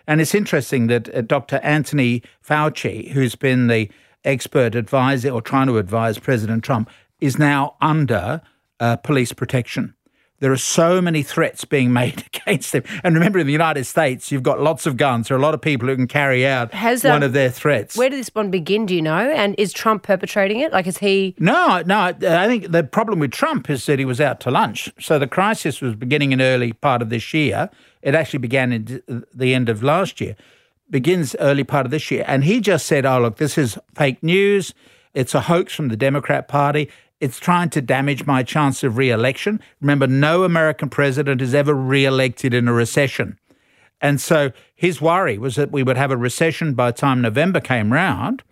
And 0.07 0.21
it's 0.21 0.35
interesting 0.35 0.87
that 0.87 1.13
uh, 1.13 1.23
Dr. 1.23 1.57
Anthony 1.65 2.23
Fauci, 2.41 3.11
who's 3.11 3.35
been 3.35 3.67
the 3.67 3.91
expert 4.23 4.77
advisor 4.77 5.31
or 5.31 5.43
trying 5.43 5.67
to 5.67 5.79
advise 5.79 6.21
President 6.21 6.63
Trump, 6.63 6.89
is 7.21 7.37
now 7.37 7.75
under 7.81 8.43
uh, 8.79 8.95
police 8.97 9.33
protection. 9.33 9.95
There 10.43 10.51
are 10.51 10.57
so 10.57 11.01
many 11.01 11.23
threats 11.23 11.65
being 11.65 11.93
made 11.93 12.27
against 12.35 12.75
him. 12.75 12.83
And 13.05 13.15
remember, 13.15 13.39
in 13.39 13.47
the 13.47 13.53
United 13.53 13.85
States, 13.85 14.33
you've 14.33 14.43
got 14.43 14.61
lots 14.61 14.87
of 14.87 14.97
guns. 14.97 15.29
There 15.29 15.37
are 15.37 15.41
a 15.41 15.43
lot 15.43 15.55
of 15.55 15.61
people 15.61 15.87
who 15.87 15.95
can 15.95 16.09
carry 16.09 16.45
out 16.45 16.75
Has, 16.75 17.05
one 17.05 17.19
um, 17.19 17.23
of 17.23 17.33
their 17.33 17.49
threats. 17.49 17.97
Where 17.97 18.11
did 18.11 18.19
this 18.19 18.35
one 18.35 18.51
begin? 18.51 18.85
Do 18.85 18.97
you 18.97 19.03
know? 19.03 19.31
And 19.31 19.55
is 19.57 19.73
Trump 19.73 20.03
perpetrating 20.03 20.59
it? 20.59 20.73
Like, 20.73 20.89
is 20.89 20.99
he? 20.99 21.37
No, 21.39 21.85
no. 21.87 21.97
I 22.01 22.49
think 22.49 22.73
the 22.73 22.83
problem 22.83 23.21
with 23.21 23.31
Trump 23.31 23.71
is 23.71 23.87
that 23.87 24.01
he 24.01 24.05
was 24.05 24.21
out 24.21 24.41
to 24.41 24.51
lunch. 24.51 24.93
So 24.99 25.17
the 25.17 25.29
crisis 25.29 25.81
was 25.81 25.95
beginning 25.95 26.33
in 26.33 26.41
early 26.41 26.73
part 26.73 27.03
of 27.03 27.09
this 27.09 27.33
year. 27.33 27.71
It 28.03 28.17
actually 28.17 28.41
began 28.41 28.73
in 28.73 29.25
the 29.33 29.55
end 29.55 29.69
of 29.69 29.85
last 29.85 30.21
year. 30.21 30.35
Begins 30.91 31.37
early 31.39 31.63
part 31.63 31.87
of 31.87 31.93
this 31.93 32.11
year, 32.11 32.25
and 32.27 32.43
he 32.43 32.61
just 32.61 32.85
said, 32.85 33.07
"Oh, 33.07 33.21
look, 33.21 33.37
this 33.37 33.57
is 33.57 33.79
fake 33.95 34.23
news. 34.23 34.75
It's 35.15 35.35
a 35.35 35.43
hoax 35.43 35.73
from 35.73 35.89
the 35.89 35.97
Democrat 35.97 36.49
Party. 36.49 36.91
It's 37.23 37.39
trying 37.39 37.71
to 37.71 37.81
damage 37.81 38.27
my 38.27 38.43
chance 38.43 38.83
of 38.83 38.99
re-election." 38.99 39.61
Remember, 39.81 40.09
no 40.09 40.43
American 40.43 40.91
president 40.91 41.41
is 41.41 41.55
ever 41.55 41.73
re-elected 41.73 42.53
in 42.53 42.67
a 42.67 42.73
recession. 42.73 43.39
And 44.01 44.21
so 44.21 44.51
his 44.75 45.01
worry 45.01 45.39
was 45.39 45.55
that 45.55 45.71
we 45.71 45.85
would 45.85 45.97
have 45.97 46.11
a 46.11 46.17
recession 46.17 46.75
by 46.75 46.91
the 46.91 46.99
time 46.99 47.21
November 47.21 47.61
came 47.61 47.93
round, 47.93 48.43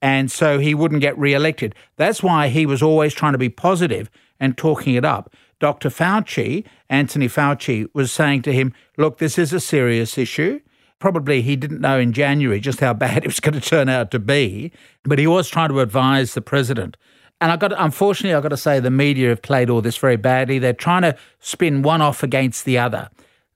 and 0.00 0.30
so 0.30 0.58
he 0.58 0.74
wouldn't 0.74 1.02
get 1.02 1.18
re-elected. 1.18 1.74
That's 1.96 2.22
why 2.22 2.48
he 2.48 2.64
was 2.64 2.82
always 2.82 3.12
trying 3.12 3.32
to 3.32 3.38
be 3.38 3.50
positive 3.50 4.08
and 4.40 4.56
talking 4.56 4.94
it 4.94 5.04
up. 5.04 5.34
Dr. 5.60 5.90
Fauci, 5.90 6.64
Anthony 6.88 7.28
Fauci, 7.28 7.88
was 7.92 8.10
saying 8.10 8.42
to 8.42 8.52
him, 8.52 8.72
"Look, 8.96 9.18
this 9.18 9.38
is 9.38 9.52
a 9.52 9.60
serious 9.60 10.16
issue." 10.16 10.60
Probably 10.98 11.42
he 11.42 11.56
didn't 11.56 11.80
know 11.82 11.98
in 11.98 12.12
January 12.12 12.60
just 12.60 12.80
how 12.80 12.94
bad 13.04 13.18
it 13.18 13.26
was 13.26 13.40
going 13.40 13.60
to 13.60 13.60
turn 13.60 13.90
out 13.90 14.10
to 14.12 14.18
be, 14.18 14.72
but 15.04 15.18
he 15.18 15.26
was 15.26 15.48
trying 15.48 15.68
to 15.68 15.80
advise 15.80 16.32
the 16.32 16.40
president. 16.40 16.96
And 17.40 17.52
I 17.52 17.56
got, 17.56 17.72
unfortunately, 17.80 18.34
I've 18.34 18.42
got 18.42 18.48
to 18.48 18.56
say, 18.56 18.80
the 18.80 18.90
media 18.90 19.28
have 19.28 19.42
played 19.42 19.70
all 19.70 19.80
this 19.80 19.96
very 19.96 20.16
badly. 20.16 20.58
They're 20.58 20.72
trying 20.72 21.02
to 21.02 21.16
spin 21.40 21.82
one 21.82 22.02
off 22.02 22.22
against 22.22 22.64
the 22.64 22.78
other. 22.78 23.10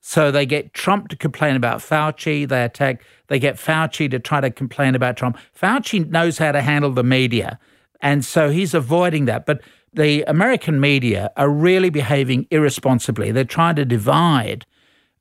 So 0.04 0.32
they 0.32 0.46
get 0.46 0.74
Trump 0.74 1.08
to 1.08 1.16
complain 1.16 1.54
about 1.54 1.78
Fauci. 1.78 2.46
They 2.48 2.64
attack. 2.64 3.04
They 3.28 3.38
get 3.38 3.54
Fauci 3.56 4.10
to 4.10 4.18
try 4.18 4.40
to 4.40 4.50
complain 4.50 4.96
about 4.96 5.16
Trump. 5.16 5.38
Fauci 5.58 6.08
knows 6.10 6.38
how 6.38 6.50
to 6.50 6.60
handle 6.60 6.90
the 6.90 7.04
media, 7.04 7.58
and 8.00 8.24
so 8.24 8.50
he's 8.50 8.74
avoiding 8.74 9.26
that. 9.26 9.46
But 9.46 9.62
the 9.92 10.24
American 10.24 10.80
media 10.80 11.30
are 11.36 11.48
really 11.48 11.88
behaving 11.88 12.48
irresponsibly. 12.50 13.30
They're 13.30 13.44
trying 13.44 13.76
to 13.76 13.84
divide 13.84 14.66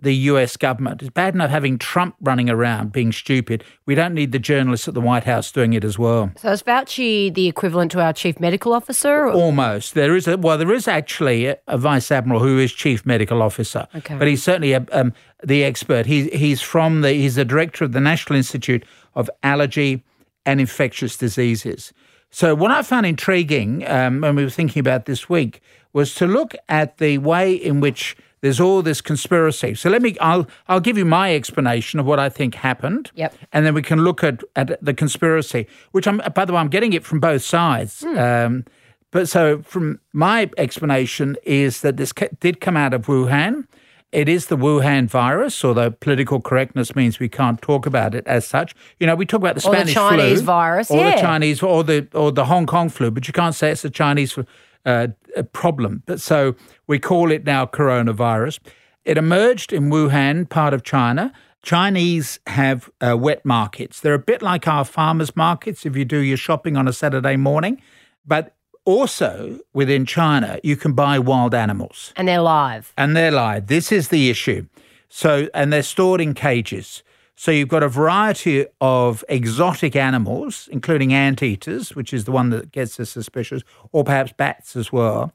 the 0.02 0.14
US 0.16 0.58
government. 0.58 1.02
It's 1.02 1.12
bad 1.12 1.36
enough 1.36 1.52
having 1.52 1.78
Trump 1.78 2.16
running 2.22 2.50
around 2.50 2.92
being 2.92 3.12
stupid. 3.12 3.64
We 3.86 3.94
don't 3.96 4.14
need 4.14 4.32
the 4.32 4.40
journalists 4.40 4.88
at 4.88 4.94
the 4.94 5.02
White 5.02 5.26
House 5.26 5.52
doing 5.52 5.74
it 5.74 5.84
as 5.84 6.00
well. 6.00 6.32
So 6.38 6.52
is 6.52 6.64
Fauci 6.64 7.34
the 7.34 7.48
equivalent 7.48 7.92
to 7.92 8.02
our 8.02 8.12
chief 8.14 8.40
medical 8.40 8.74
officer? 8.74 9.28
Or? 9.28 9.32
Almost. 9.32 9.94
There 9.94 10.16
is 10.16 10.28
a 10.28 10.38
well. 10.38 10.58
There 10.58 10.74
is 10.74 10.88
actually 10.88 11.46
a, 11.46 11.58
a 11.68 11.78
vice 11.78 12.12
admiral 12.12 12.40
who 12.42 12.58
is 12.58 12.74
chief 12.74 13.06
medical 13.06 13.42
officer, 13.42 13.88
Okay. 13.96 14.18
but 14.18 14.28
he's 14.28 14.44
certainly 14.44 14.74
a, 14.74 14.86
um, 14.92 15.14
the 15.44 15.64
expert. 15.64 16.06
He, 16.08 16.30
he's 16.30 16.62
from 16.62 17.02
the. 17.02 17.12
He's 17.14 17.36
the 17.36 17.46
director 17.46 17.86
of 17.86 17.92
the 17.92 18.02
National 18.02 18.38
Institute 18.38 18.84
of 19.16 19.30
Allergy 19.44 20.04
and 20.46 20.60
Infectious 20.60 21.16
Diseases. 21.18 21.94
So 22.32 22.56
what 22.56 22.72
I 22.72 22.82
found 22.82 23.06
intriguing 23.06 23.86
um, 23.88 24.22
when 24.22 24.36
we 24.36 24.44
were 24.44 24.50
thinking 24.50 24.80
about 24.80 25.06
this 25.06 25.30
week 25.30 25.62
was 25.94 26.16
to 26.16 26.26
look 26.26 26.56
at 26.70 26.98
the 26.98 27.18
way 27.18 27.54
in 27.54 27.82
which 27.82 28.16
there's 28.42 28.60
all 28.60 28.82
this 28.82 29.02
conspiracy. 29.02 29.76
So 29.76 29.90
let 29.90 30.02
me. 30.02 30.18
I'll 30.20 30.48
I'll 30.68 30.80
give 30.80 30.98
you 30.98 31.06
my 31.06 31.34
explanation 31.36 32.00
of 32.00 32.06
what 32.06 32.20
I 32.20 32.28
think 32.30 32.56
happened. 32.56 33.12
Yep. 33.16 33.36
And 33.54 33.66
then 33.66 33.74
we 33.74 33.82
can 33.82 34.04
look 34.04 34.24
at, 34.24 34.44
at 34.56 34.84
the 34.84 34.94
conspiracy, 34.94 35.68
which 35.92 36.08
I'm, 36.08 36.22
by 36.34 36.46
the 36.46 36.54
way, 36.54 36.60
I'm 36.60 36.70
getting 36.70 36.94
it 36.94 37.04
from 37.06 37.20
both 37.20 37.44
sides. 37.44 38.04
Um, 38.04 38.66
but 39.12 39.30
so, 39.30 39.62
from 39.62 40.00
my 40.14 40.50
explanation, 40.58 41.38
is 41.44 41.82
that 41.82 41.98
this 41.98 42.14
did 42.40 42.62
come 42.62 42.78
out 42.78 42.94
of 42.94 43.06
Wuhan. 43.06 43.68
It 44.12 44.28
is 44.28 44.48
the 44.48 44.58
Wuhan 44.58 45.08
virus, 45.08 45.64
although 45.64 45.90
political 45.90 46.42
correctness 46.42 46.96
means 46.96 47.20
we 47.20 47.30
can't 47.30 47.62
talk 47.62 47.86
about 47.86 48.14
it 48.14 48.28
as 48.28 48.46
such. 48.46 48.76
You 49.00 49.08
know, 49.08 49.16
we 49.16 49.26
talk 49.26 49.40
about 49.40 49.56
the 49.56 49.66
Or 49.66 49.72
the 49.72 49.78
Spanish 49.78 49.94
Chinese 49.94 50.40
flu, 50.40 50.46
virus, 50.46 50.92
or 50.92 50.98
yeah. 50.98 51.16
the 51.16 51.22
Chinese, 51.22 51.64
or 51.64 51.84
the 51.84 52.08
or 52.14 52.32
the 52.32 52.46
Hong 52.46 52.66
Kong 52.66 52.90
flu, 52.90 53.12
but 53.12 53.28
you 53.28 53.34
can't 53.34 53.56
say 53.56 53.72
it's 53.72 53.84
the 53.84 53.90
Chinese 53.90 54.34
flu. 54.34 54.46
Uh, 54.86 55.08
problem. 55.54 56.04
But 56.06 56.22
so 56.22 56.56
we 56.88 57.00
call 57.00 57.32
it 57.32 57.46
now 57.46 57.66
coronavirus. 57.66 58.60
It 59.06 59.18
emerged 59.18 59.74
in 59.74 59.90
Wuhan, 59.90 60.48
part 60.50 60.74
of 60.74 60.84
China. 60.84 61.34
Chinese 61.64 62.40
have 62.48 62.90
uh, 63.02 63.16
wet 63.18 63.46
markets. 63.46 64.00
They're 64.00 64.14
a 64.14 64.20
bit 64.20 64.42
like 64.42 64.68
our 64.68 64.86
farmers' 64.86 65.36
markets 65.36 65.86
if 65.86 65.96
you 65.96 66.06
do 66.06 66.18
your 66.18 66.38
shopping 66.38 66.76
on 66.76 66.88
a 66.88 66.94
Saturday 66.94 67.36
morning. 67.36 67.82
But 68.26 68.56
also 68.86 69.60
within 69.74 70.06
China, 70.06 70.60
you 70.64 70.76
can 70.76 70.94
buy 70.94 71.20
wild 71.20 71.54
animals. 71.54 72.14
And 72.16 72.28
they're 72.28 72.42
live. 72.42 72.94
And 72.98 73.16
they're 73.16 73.32
live. 73.32 73.68
This 73.68 73.92
is 73.92 74.08
the 74.08 74.30
issue. 74.30 74.68
So, 75.10 75.50
and 75.54 75.72
they're 75.72 75.84
stored 75.84 76.22
in 76.22 76.34
cages. 76.34 77.04
So 77.42 77.50
you've 77.50 77.70
got 77.70 77.82
a 77.82 77.88
variety 77.88 78.68
of 78.82 79.26
exotic 79.28 79.96
animals, 79.96 80.70
including 80.72 81.12
anteaters, 81.12 81.96
which 81.96 82.14
is 82.14 82.26
the 82.26 82.32
one 82.32 82.52
that 82.52 82.72
gets 82.72 83.00
us 83.00 83.10
suspicious, 83.10 83.64
or 83.92 84.04
perhaps 84.04 84.32
bats 84.32 84.76
as 84.76 84.94
well. 84.94 85.34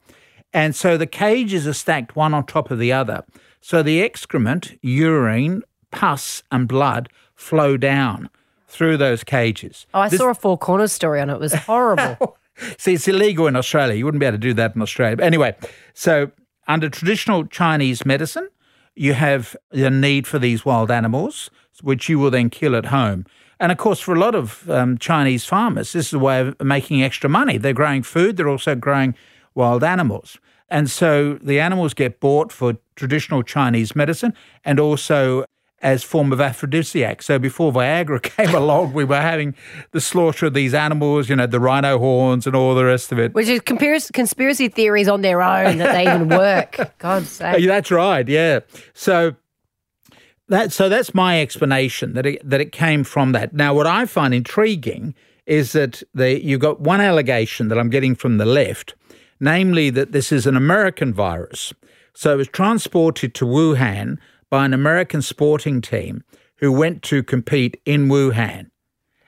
And 0.53 0.73
so 0.73 0.95
the 0.95 1.05
cages 1.05 1.67
are 1.67 1.73
stacked 1.73 2.15
one 2.15 2.33
on 2.33 2.45
top 2.45 2.71
of 2.71 2.79
the 2.79 2.93
other. 2.93 3.25
So 3.59 3.83
the 3.83 4.01
excrement, 4.01 4.79
urine, 4.81 5.63
pus, 5.91 6.43
and 6.49 6.65
blood 6.65 7.09
flow 7.35 7.75
down 7.75 8.29
through 8.69 8.95
those 8.95 9.25
cages. 9.25 9.85
Oh, 9.93 9.99
I 9.99 10.07
this- 10.07 10.17
saw 10.17 10.29
a 10.29 10.33
Four 10.33 10.57
Corners 10.57 10.93
story 10.93 11.19
on 11.19 11.29
it. 11.29 11.33
It 11.33 11.39
was 11.41 11.55
horrible. 11.55 12.37
See, 12.77 12.93
it's 12.93 13.09
illegal 13.09 13.47
in 13.47 13.57
Australia. 13.57 13.95
You 13.95 14.05
wouldn't 14.05 14.21
be 14.21 14.27
able 14.27 14.35
to 14.35 14.39
do 14.39 14.53
that 14.53 14.77
in 14.77 14.81
Australia. 14.81 15.17
But 15.17 15.25
anyway, 15.25 15.57
so 15.93 16.31
under 16.69 16.87
traditional 16.87 17.45
Chinese 17.47 18.05
medicine, 18.05 18.47
you 18.95 19.13
have 19.13 19.57
the 19.71 19.89
need 19.89 20.25
for 20.25 20.39
these 20.39 20.63
wild 20.63 20.89
animals, 20.89 21.51
which 21.81 22.09
you 22.09 22.19
will 22.19 22.31
then 22.31 22.49
kill 22.49 22.75
at 22.75 22.87
home. 22.87 23.25
And 23.59 23.71
of 23.71 23.77
course, 23.77 23.99
for 23.99 24.13
a 24.13 24.19
lot 24.19 24.35
of 24.35 24.69
um, 24.69 24.97
Chinese 24.97 25.45
farmers, 25.45 25.93
this 25.93 26.07
is 26.07 26.13
a 26.13 26.19
way 26.19 26.41
of 26.41 26.61
making 26.61 27.03
extra 27.03 27.29
money. 27.29 27.57
They're 27.57 27.73
growing 27.73 28.03
food, 28.03 28.37
they're 28.37 28.49
also 28.49 28.75
growing 28.75 29.15
wild 29.55 29.83
animals. 29.83 30.37
And 30.69 30.89
so 30.89 31.35
the 31.41 31.59
animals 31.59 31.93
get 31.93 32.19
bought 32.19 32.51
for 32.51 32.77
traditional 32.95 33.41
Chinese 33.41 33.95
medicine 33.95 34.33
and 34.65 34.79
also 34.79 35.45
as 35.81 36.03
form 36.03 36.33
of 36.33 36.41
aphrodisiac. 36.41 37.21
So 37.21 37.37
before 37.37 37.71
Viagra 37.71 38.21
came 38.37 38.53
along, 38.53 38.93
we 38.93 39.03
were 39.03 39.21
having 39.21 39.55
the 39.91 40.01
slaughter 40.01 40.47
of 40.47 40.53
these 40.53 40.73
animals, 40.73 41.29
you 41.29 41.35
know, 41.35 41.47
the 41.47 41.59
rhino 41.59 41.99
horns 41.99 42.47
and 42.47 42.55
all 42.55 42.75
the 42.75 42.85
rest 42.85 43.11
of 43.11 43.19
it. 43.19 43.33
Which 43.33 43.47
is 43.47 43.61
conspiracy 43.61 44.67
theories 44.69 45.07
on 45.07 45.21
their 45.21 45.41
own 45.41 45.77
that 45.77 45.93
they 45.93 46.03
even 46.03 46.29
work. 46.29 46.77
God's 46.97 47.29
sake. 47.29 47.65
That's 47.65 47.91
right, 47.91 48.27
yeah. 48.27 48.61
So 48.93 49.35
that 50.49 50.71
so 50.71 50.89
that's 50.89 51.13
my 51.13 51.41
explanation 51.41 52.13
that 52.13 52.25
it, 52.25 52.49
that 52.49 52.61
it 52.61 52.71
came 52.71 53.03
from 53.03 53.31
that. 53.33 53.53
Now, 53.53 53.73
what 53.73 53.87
I 53.87 54.05
find 54.05 54.33
intriguing 54.33 55.13
is 55.45 55.71
that 55.71 56.03
the, 56.13 56.43
you've 56.43 56.61
got 56.61 56.81
one 56.81 57.01
allegation 57.01 57.69
that 57.69 57.77
I'm 57.77 57.89
getting 57.89 58.15
from 58.15 58.37
the 58.37 58.45
left, 58.45 58.95
namely 59.39 59.89
that 59.91 60.11
this 60.11 60.31
is 60.31 60.45
an 60.45 60.55
American 60.57 61.13
virus. 61.13 61.73
So 62.13 62.33
it 62.33 62.37
was 62.37 62.47
transported 62.47 63.33
to 63.35 63.45
Wuhan 63.45 64.17
by 64.49 64.65
an 64.65 64.73
American 64.73 65.21
sporting 65.21 65.81
team 65.81 66.23
who 66.57 66.71
went 66.71 67.03
to 67.03 67.23
compete 67.23 67.79
in 67.85 68.07
Wuhan. 68.07 68.71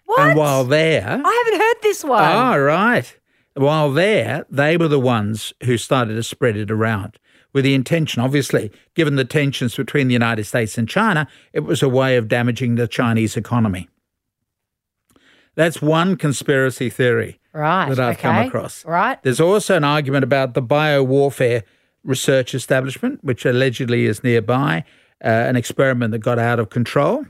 What? 0.05 0.19
And 0.19 0.37
while 0.37 0.63
there, 0.63 1.21
I 1.23 1.43
haven't 1.45 1.61
heard 1.61 1.81
this 1.83 2.03
one. 2.03 2.23
Oh, 2.23 2.57
right. 2.57 3.15
While 3.53 3.91
there, 3.91 4.45
they 4.49 4.77
were 4.77 4.87
the 4.87 4.99
ones 4.99 5.53
who 5.63 5.77
started 5.77 6.15
to 6.15 6.23
spread 6.23 6.57
it 6.57 6.71
around 6.71 7.19
with 7.53 7.63
the 7.63 7.73
intention, 7.73 8.21
obviously, 8.21 8.71
given 8.95 9.15
the 9.15 9.25
tensions 9.25 9.75
between 9.75 10.07
the 10.07 10.13
United 10.13 10.45
States 10.45 10.77
and 10.77 10.87
China, 10.87 11.27
it 11.53 11.61
was 11.61 11.81
a 11.81 11.89
way 11.89 12.17
of 12.17 12.27
damaging 12.27 12.75
the 12.75 12.87
Chinese 12.87 13.35
economy. 13.35 13.89
That's 15.55 15.81
one 15.81 16.15
conspiracy 16.15 16.89
theory 16.89 17.39
right, 17.53 17.89
that 17.89 17.99
I've 17.99 18.15
okay. 18.15 18.21
come 18.21 18.47
across. 18.47 18.85
Right. 18.85 19.21
There's 19.23 19.41
also 19.41 19.75
an 19.75 19.83
argument 19.83 20.23
about 20.23 20.53
the 20.53 20.61
biowarfare 20.61 21.63
research 22.03 22.53
establishment, 22.53 23.23
which 23.23 23.45
allegedly 23.45 24.05
is 24.05 24.23
nearby, 24.23 24.85
uh, 25.23 25.27
an 25.27 25.55
experiment 25.55 26.11
that 26.11 26.19
got 26.19 26.39
out 26.39 26.59
of 26.59 26.69
control. 26.69 27.25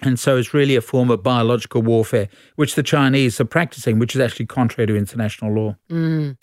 And 0.00 0.18
so 0.18 0.36
it's 0.36 0.52
really 0.52 0.74
a 0.74 0.80
form 0.80 1.10
of 1.10 1.22
biological 1.22 1.82
warfare, 1.82 2.28
which 2.56 2.74
the 2.74 2.82
Chinese 2.82 3.40
are 3.40 3.44
practicing, 3.44 3.98
which 3.98 4.16
is 4.16 4.20
actually 4.20 4.46
contrary 4.46 4.86
to 4.88 4.96
international 4.96 5.52
law. 5.52 5.76
Mm. 5.88 6.36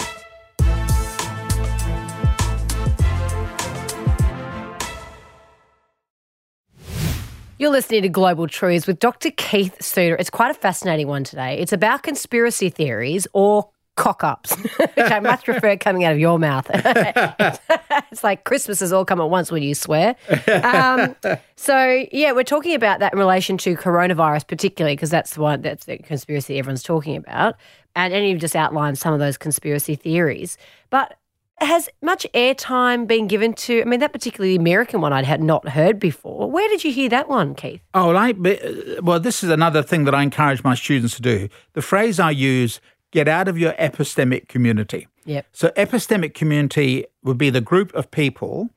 You're 7.60 7.72
listening 7.72 8.04
to 8.04 8.10
Global 8.10 8.48
Truths 8.48 8.88
with 8.88 9.00
Dr. 9.00 9.32
Keith 9.32 9.84
Suter. 9.84 10.16
It's 10.16 10.30
quite 10.30 10.50
a 10.50 10.54
fascinating 10.54 11.10
one 11.10 11.26
today. 11.26 11.58
It's 11.60 11.74
about 11.74 12.04
conspiracy 12.04 12.70
theories 12.70 13.28
or 13.34 13.70
cock 13.98 14.24
ups, 14.24 14.56
which 14.56 14.80
I 14.98 15.20
much 15.20 15.44
prefer 15.44 15.76
coming 15.76 16.06
out 16.06 16.14
of 16.14 16.20
your 16.20 16.40
mouth. 16.40 16.68
it's 16.74 18.24
like 18.24 18.46
Christmas 18.46 18.80
has 18.80 18.94
all 18.94 19.04
come 19.04 19.20
at 19.20 19.30
once 19.30 19.52
when 19.52 19.62
you 19.62 19.76
swear. 19.76 20.16
Um, 20.64 21.18
so, 21.58 22.06
yeah, 22.14 22.32
we're 22.32 22.46
talking 22.46 22.76
about 22.76 23.02
that 23.02 23.12
in 23.12 23.20
relation 23.20 23.58
to 23.58 23.76
coronavirus, 23.76 24.48
particularly 24.48 24.96
because 24.96 25.10
that's 25.10 25.34
the 25.34 25.42
one 25.42 25.62
that's 25.62 25.84
the 25.84 25.98
conspiracy 25.98 26.60
everyone's 26.60 26.82
talking 26.82 27.18
about. 27.18 27.56
And, 27.94 28.14
and 28.14 28.26
you've 28.26 28.40
just 28.40 28.56
outlined 28.56 28.98
some 28.98 29.12
of 29.14 29.20
those 29.20 29.36
conspiracy 29.36 29.96
theories. 29.96 30.58
But 30.92 31.19
has 31.62 31.90
much 32.02 32.26
airtime 32.34 33.08
been 33.08 33.28
given 33.28 33.54
to? 33.54 33.82
I 33.82 33.86
mean, 33.86 34.00
that 34.00 34.14
particularly 34.14 34.56
American 34.56 35.02
one 35.02 35.14
I 35.14 35.24
had 35.24 35.42
not 35.42 35.70
heard 35.70 36.00
before. 36.00 36.50
Where 36.50 36.68
did 36.70 36.84
you 36.84 36.92
hear 36.92 37.10
that 37.10 37.30
one, 37.30 37.56
Keith? 37.56 37.82
Oh, 37.94 38.08
well, 38.08 38.18
I, 38.18 38.32
uh, 38.32 39.02
well, 39.02 39.20
this 39.20 39.44
is 39.44 39.50
another 39.50 39.84
thing 39.84 40.06
that 40.06 40.16
I 40.16 40.24
encourage 40.24 40.64
my 40.64 40.76
students 40.76 41.16
to 41.16 41.22
do. 41.22 41.50
The 41.74 41.82
phrase 41.82 42.20
I 42.20 42.32
use 42.32 42.80
get 43.12 43.28
out 43.28 43.48
of 43.48 43.58
your 43.58 43.74
epistemic 43.74 44.48
community. 44.48 45.08
Yep. 45.26 45.48
So, 45.52 45.70
epistemic 45.70 46.34
community 46.34 47.06
would 47.24 47.38
be 47.38 47.50
the 47.50 47.62
group 47.62 47.94
of 47.94 48.12
people 48.12 48.70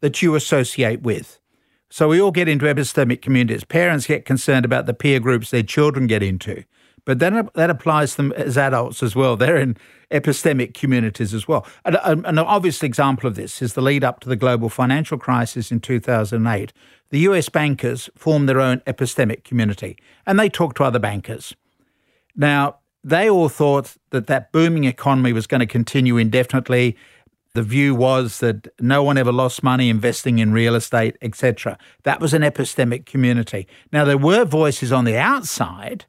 that 0.00 0.22
you 0.22 0.34
associate 0.34 1.02
with. 1.02 1.38
So, 1.88 2.08
we 2.08 2.20
all 2.20 2.32
get 2.32 2.48
into 2.48 2.66
epistemic 2.66 3.22
communities. 3.22 3.64
Parents 3.64 4.06
get 4.06 4.24
concerned 4.24 4.64
about 4.64 4.86
the 4.86 4.94
peer 4.94 5.20
groups 5.20 5.50
their 5.50 5.62
children 5.62 6.06
get 6.06 6.22
into. 6.22 6.64
But 7.06 7.20
then 7.20 7.48
that 7.54 7.70
applies 7.70 8.10
to 8.10 8.16
them 8.18 8.32
as 8.32 8.58
adults 8.58 9.02
as 9.02 9.16
well. 9.16 9.36
They're 9.36 9.56
in 9.56 9.78
epistemic 10.10 10.74
communities 10.74 11.32
as 11.32 11.48
well. 11.48 11.66
An 11.84 12.38
obvious 12.38 12.82
example 12.82 13.28
of 13.28 13.36
this 13.36 13.62
is 13.62 13.72
the 13.72 13.80
lead 13.80 14.04
up 14.04 14.20
to 14.20 14.28
the 14.28 14.36
global 14.36 14.68
financial 14.68 15.16
crisis 15.16 15.72
in 15.72 15.80
2008. 15.80 16.72
The 17.10 17.20
US 17.20 17.48
bankers 17.48 18.10
formed 18.16 18.48
their 18.48 18.60
own 18.60 18.80
epistemic 18.80 19.44
community 19.44 19.96
and 20.26 20.38
they 20.38 20.48
talked 20.48 20.76
to 20.78 20.84
other 20.84 20.98
bankers. 20.98 21.54
Now, 22.34 22.80
they 23.04 23.30
all 23.30 23.48
thought 23.48 23.96
that 24.10 24.26
that 24.26 24.50
booming 24.50 24.84
economy 24.84 25.32
was 25.32 25.46
going 25.46 25.60
to 25.60 25.66
continue 25.66 26.16
indefinitely. 26.16 26.96
The 27.54 27.62
view 27.62 27.94
was 27.94 28.40
that 28.40 28.66
no 28.80 29.04
one 29.04 29.16
ever 29.16 29.30
lost 29.30 29.62
money 29.62 29.88
investing 29.88 30.40
in 30.40 30.52
real 30.52 30.74
estate, 30.74 31.16
etc. 31.22 31.78
That 32.02 32.20
was 32.20 32.34
an 32.34 32.42
epistemic 32.42 33.06
community. 33.06 33.68
Now, 33.92 34.04
there 34.04 34.18
were 34.18 34.44
voices 34.44 34.90
on 34.90 35.04
the 35.04 35.16
outside 35.16 36.04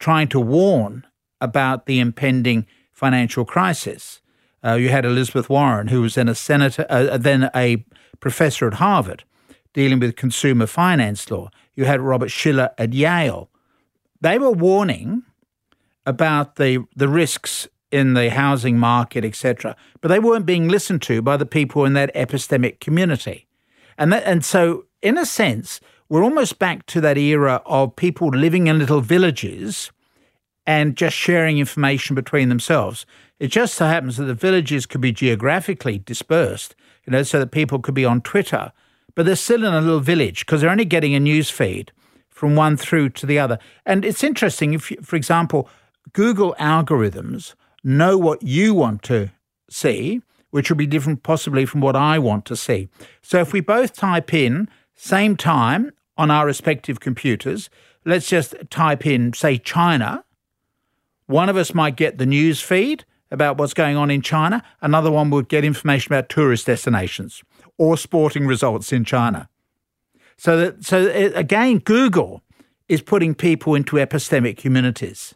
trying 0.00 0.28
to 0.28 0.40
warn 0.40 1.06
about 1.40 1.86
the 1.86 2.00
impending 2.00 2.66
financial 2.92 3.44
crisis. 3.44 4.20
Uh, 4.64 4.74
you 4.74 4.88
had 4.88 5.04
Elizabeth 5.04 5.48
Warren, 5.48 5.88
who 5.88 6.02
was 6.02 6.16
then 6.16 6.28
a 6.28 6.34
senator, 6.34 6.84
uh, 6.90 7.16
then 7.16 7.50
a 7.54 7.84
professor 8.18 8.66
at 8.66 8.74
Harvard, 8.74 9.24
dealing 9.72 10.00
with 10.00 10.16
consumer 10.16 10.66
finance 10.66 11.30
law. 11.30 11.50
You 11.74 11.84
had 11.84 12.00
Robert 12.00 12.30
Shiller 12.30 12.70
at 12.76 12.92
Yale. 12.92 13.48
They 14.20 14.38
were 14.38 14.50
warning 14.50 15.22
about 16.04 16.56
the 16.56 16.84
the 16.94 17.08
risks 17.08 17.68
in 17.90 18.14
the 18.14 18.30
housing 18.30 18.78
market, 18.78 19.24
etc. 19.24 19.76
But 20.00 20.08
they 20.08 20.18
weren't 20.18 20.46
being 20.46 20.68
listened 20.68 21.02
to 21.02 21.22
by 21.22 21.36
the 21.36 21.46
people 21.46 21.84
in 21.84 21.94
that 21.94 22.14
epistemic 22.14 22.80
community, 22.80 23.46
and 23.96 24.12
that, 24.12 24.24
and 24.24 24.44
so 24.44 24.84
in 25.00 25.16
a 25.16 25.24
sense, 25.24 25.80
we're 26.10 26.24
almost 26.24 26.58
back 26.58 26.84
to 26.86 27.00
that 27.00 27.16
era 27.16 27.62
of 27.64 27.94
people 27.94 28.28
living 28.28 28.66
in 28.66 28.80
little 28.80 29.00
villages 29.00 29.92
and 30.66 30.96
just 30.96 31.16
sharing 31.16 31.58
information 31.58 32.16
between 32.16 32.48
themselves. 32.48 33.06
It 33.38 33.48
just 33.48 33.74
so 33.74 33.86
happens 33.86 34.16
that 34.16 34.24
the 34.24 34.34
villages 34.34 34.86
could 34.86 35.00
be 35.00 35.12
geographically 35.12 35.98
dispersed, 35.98 36.74
you 37.06 37.12
know, 37.12 37.22
so 37.22 37.38
that 37.38 37.52
people 37.52 37.78
could 37.78 37.94
be 37.94 38.04
on 38.04 38.20
Twitter, 38.22 38.72
but 39.14 39.24
they're 39.24 39.36
still 39.36 39.64
in 39.64 39.72
a 39.72 39.80
little 39.80 40.00
village 40.00 40.44
because 40.44 40.60
they're 40.60 40.70
only 40.70 40.84
getting 40.84 41.14
a 41.14 41.20
news 41.20 41.48
feed 41.48 41.92
from 42.28 42.56
one 42.56 42.76
through 42.76 43.10
to 43.10 43.24
the 43.24 43.38
other. 43.38 43.58
And 43.86 44.04
it's 44.04 44.24
interesting 44.24 44.74
if, 44.74 44.92
for 45.02 45.14
example, 45.14 45.68
Google 46.12 46.56
algorithms 46.58 47.54
know 47.84 48.18
what 48.18 48.42
you 48.42 48.74
want 48.74 49.04
to 49.04 49.30
see, 49.70 50.22
which 50.50 50.70
will 50.70 50.76
be 50.76 50.86
different 50.88 51.22
possibly 51.22 51.64
from 51.66 51.80
what 51.80 51.94
I 51.94 52.18
want 52.18 52.46
to 52.46 52.56
see. 52.56 52.88
So 53.22 53.38
if 53.38 53.52
we 53.52 53.60
both 53.60 53.94
type 53.94 54.34
in 54.34 54.68
same 54.96 55.36
time 55.36 55.92
on 56.20 56.30
our 56.30 56.44
respective 56.44 57.00
computers, 57.00 57.70
let's 58.04 58.28
just 58.28 58.54
type 58.68 59.06
in, 59.06 59.32
say, 59.32 59.56
China. 59.56 60.22
One 61.26 61.48
of 61.48 61.56
us 61.56 61.72
might 61.72 61.96
get 61.96 62.18
the 62.18 62.26
news 62.26 62.60
feed 62.60 63.06
about 63.30 63.56
what's 63.56 63.72
going 63.72 63.96
on 63.96 64.10
in 64.10 64.20
China, 64.20 64.62
another 64.82 65.10
one 65.10 65.30
would 65.30 65.48
get 65.48 65.64
information 65.64 66.12
about 66.12 66.28
tourist 66.28 66.66
destinations 66.66 67.42
or 67.78 67.96
sporting 67.96 68.46
results 68.46 68.92
in 68.92 69.02
China. 69.02 69.48
So, 70.36 70.58
that, 70.58 70.84
so 70.84 71.08
again, 71.34 71.78
Google 71.78 72.42
is 72.88 73.00
putting 73.00 73.34
people 73.34 73.74
into 73.74 73.96
epistemic 73.96 74.58
communities. 74.58 75.34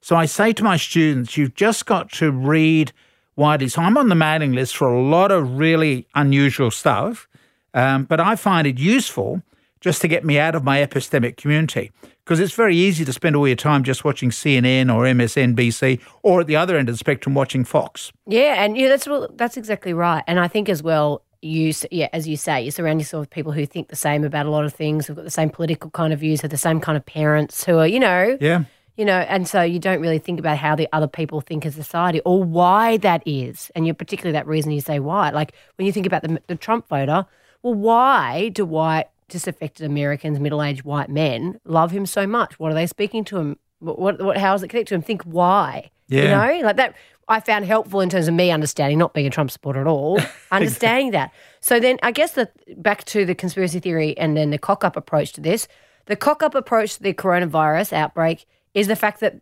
So 0.00 0.14
I 0.14 0.26
say 0.26 0.52
to 0.52 0.62
my 0.62 0.76
students, 0.76 1.36
you've 1.36 1.54
just 1.54 1.86
got 1.86 2.12
to 2.12 2.30
read 2.30 2.92
widely. 3.34 3.68
So 3.68 3.82
I'm 3.82 3.96
on 3.96 4.08
the 4.08 4.14
mailing 4.14 4.52
list 4.52 4.76
for 4.76 4.92
a 4.92 5.02
lot 5.02 5.32
of 5.32 5.58
really 5.58 6.06
unusual 6.14 6.70
stuff, 6.70 7.26
um, 7.74 8.04
but 8.04 8.20
I 8.20 8.36
find 8.36 8.68
it 8.68 8.78
useful 8.78 9.42
just 9.82 10.00
to 10.00 10.08
get 10.08 10.24
me 10.24 10.38
out 10.38 10.54
of 10.54 10.64
my 10.64 10.78
epistemic 10.78 11.36
community 11.36 11.90
because 12.24 12.38
it's 12.40 12.54
very 12.54 12.76
easy 12.76 13.04
to 13.04 13.12
spend 13.12 13.34
all 13.36 13.46
your 13.46 13.56
time 13.56 13.82
just 13.82 14.04
watching 14.04 14.30
CNN 14.30 14.94
or 14.94 15.02
MSNBC 15.04 16.00
or 16.22 16.40
at 16.40 16.46
the 16.46 16.56
other 16.56 16.76
end 16.78 16.88
of 16.88 16.94
the 16.94 16.98
spectrum 16.98 17.34
watching 17.34 17.64
Fox. 17.64 18.12
Yeah, 18.26 18.62
and 18.64 18.76
yeah, 18.78 18.88
that's 18.88 19.06
well, 19.06 19.28
that's 19.34 19.56
exactly 19.56 19.92
right. 19.92 20.22
And 20.26 20.38
I 20.40 20.48
think 20.48 20.68
as 20.68 20.82
well, 20.82 21.22
you 21.42 21.72
yeah, 21.90 22.08
as 22.12 22.28
you 22.28 22.36
say, 22.36 22.62
you 22.62 22.70
surround 22.70 23.00
yourself 23.00 23.22
with 23.22 23.30
people 23.30 23.50
who 23.50 23.66
think 23.66 23.88
the 23.88 23.96
same 23.96 24.22
about 24.24 24.46
a 24.46 24.50
lot 24.50 24.64
of 24.64 24.72
things, 24.72 25.06
who've 25.06 25.16
got 25.16 25.24
the 25.24 25.30
same 25.30 25.50
political 25.50 25.90
kind 25.90 26.12
of 26.12 26.20
views, 26.20 26.40
have 26.42 26.52
the 26.52 26.56
same 26.56 26.80
kind 26.80 26.96
of 26.96 27.04
parents, 27.04 27.64
who 27.64 27.78
are 27.78 27.86
you 27.86 27.98
know, 27.98 28.38
Yeah. 28.40 28.62
you 28.96 29.04
know, 29.04 29.18
and 29.18 29.48
so 29.48 29.60
you 29.62 29.80
don't 29.80 30.00
really 30.00 30.20
think 30.20 30.38
about 30.38 30.58
how 30.58 30.76
the 30.76 30.88
other 30.92 31.08
people 31.08 31.40
think 31.40 31.66
as 31.66 31.74
society 31.74 32.20
or 32.20 32.44
why 32.44 32.98
that 32.98 33.24
is, 33.26 33.72
and 33.74 33.84
you're 33.84 33.94
particularly 33.96 34.32
that 34.34 34.46
reason 34.46 34.70
you 34.70 34.80
say 34.80 35.00
why. 35.00 35.30
Like 35.30 35.52
when 35.76 35.86
you 35.86 35.92
think 35.92 36.06
about 36.06 36.22
the, 36.22 36.40
the 36.46 36.54
Trump 36.54 36.86
voter, 36.88 37.26
well, 37.64 37.74
why 37.74 38.48
do 38.50 38.64
white 38.64 39.08
disaffected 39.28 39.86
Americans, 39.86 40.38
middle-aged 40.38 40.82
white 40.82 41.10
men, 41.10 41.60
love 41.64 41.90
him 41.90 42.06
so 42.06 42.26
much? 42.26 42.58
What 42.58 42.70
are 42.70 42.74
they 42.74 42.86
speaking 42.86 43.24
to 43.26 43.38
him? 43.38 43.58
What, 43.80 44.20
what, 44.20 44.36
how 44.36 44.54
is 44.54 44.62
it 44.62 44.68
connected 44.68 44.88
to 44.90 44.94
him? 44.96 45.02
Think 45.02 45.22
why? 45.22 45.90
Yeah. 46.08 46.22
You 46.22 46.60
know, 46.60 46.66
like 46.66 46.76
that. 46.76 46.94
I 47.28 47.40
found 47.40 47.64
helpful 47.64 48.00
in 48.00 48.10
terms 48.10 48.28
of 48.28 48.34
me 48.34 48.50
understanding, 48.50 48.98
not 48.98 49.14
being 49.14 49.26
a 49.26 49.30
Trump 49.30 49.50
supporter 49.50 49.80
at 49.80 49.86
all, 49.86 50.20
understanding 50.50 51.12
that. 51.12 51.32
So 51.60 51.80
then, 51.80 51.98
I 52.02 52.10
guess 52.10 52.32
that 52.32 52.52
back 52.82 53.04
to 53.04 53.24
the 53.24 53.34
conspiracy 53.34 53.78
theory 53.78 54.18
and 54.18 54.36
then 54.36 54.50
the 54.50 54.58
cock-up 54.58 54.96
approach 54.96 55.32
to 55.34 55.40
this. 55.40 55.68
The 56.06 56.16
cock-up 56.16 56.54
approach 56.54 56.96
to 56.96 57.02
the 57.02 57.14
coronavirus 57.14 57.92
outbreak 57.92 58.44
is 58.74 58.88
the 58.88 58.96
fact 58.96 59.20
that 59.20 59.36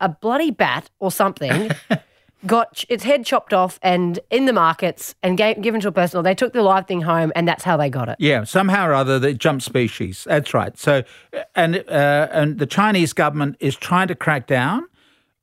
a 0.00 0.08
bloody 0.08 0.50
bat 0.50 0.88
or 0.98 1.10
something 1.10 1.70
got 2.46 2.84
its 2.88 3.04
head 3.04 3.24
chopped 3.26 3.52
off 3.52 3.78
and 3.82 4.18
in 4.30 4.46
the 4.46 4.52
markets 4.52 5.14
and 5.22 5.36
gave, 5.36 5.60
given 5.60 5.80
to 5.82 5.88
a 5.88 5.92
person. 5.92 6.18
Or 6.18 6.22
they 6.22 6.34
took 6.34 6.52
the 6.52 6.62
live 6.62 6.86
thing 6.86 7.02
home, 7.02 7.32
and 7.36 7.46
that's 7.46 7.64
how 7.64 7.76
they 7.76 7.90
got 7.90 8.08
it. 8.08 8.16
Yeah, 8.18 8.44
somehow 8.44 8.86
or 8.88 8.94
other 8.94 9.18
they 9.18 9.34
jump 9.34 9.62
species. 9.62 10.24
That's 10.28 10.54
right. 10.54 10.76
So, 10.78 11.02
and 11.54 11.76
uh, 11.88 12.28
and 12.30 12.58
the 12.58 12.66
Chinese 12.66 13.12
government 13.12 13.56
is 13.60 13.76
trying 13.76 14.08
to 14.08 14.14
crack 14.14 14.46
down 14.46 14.86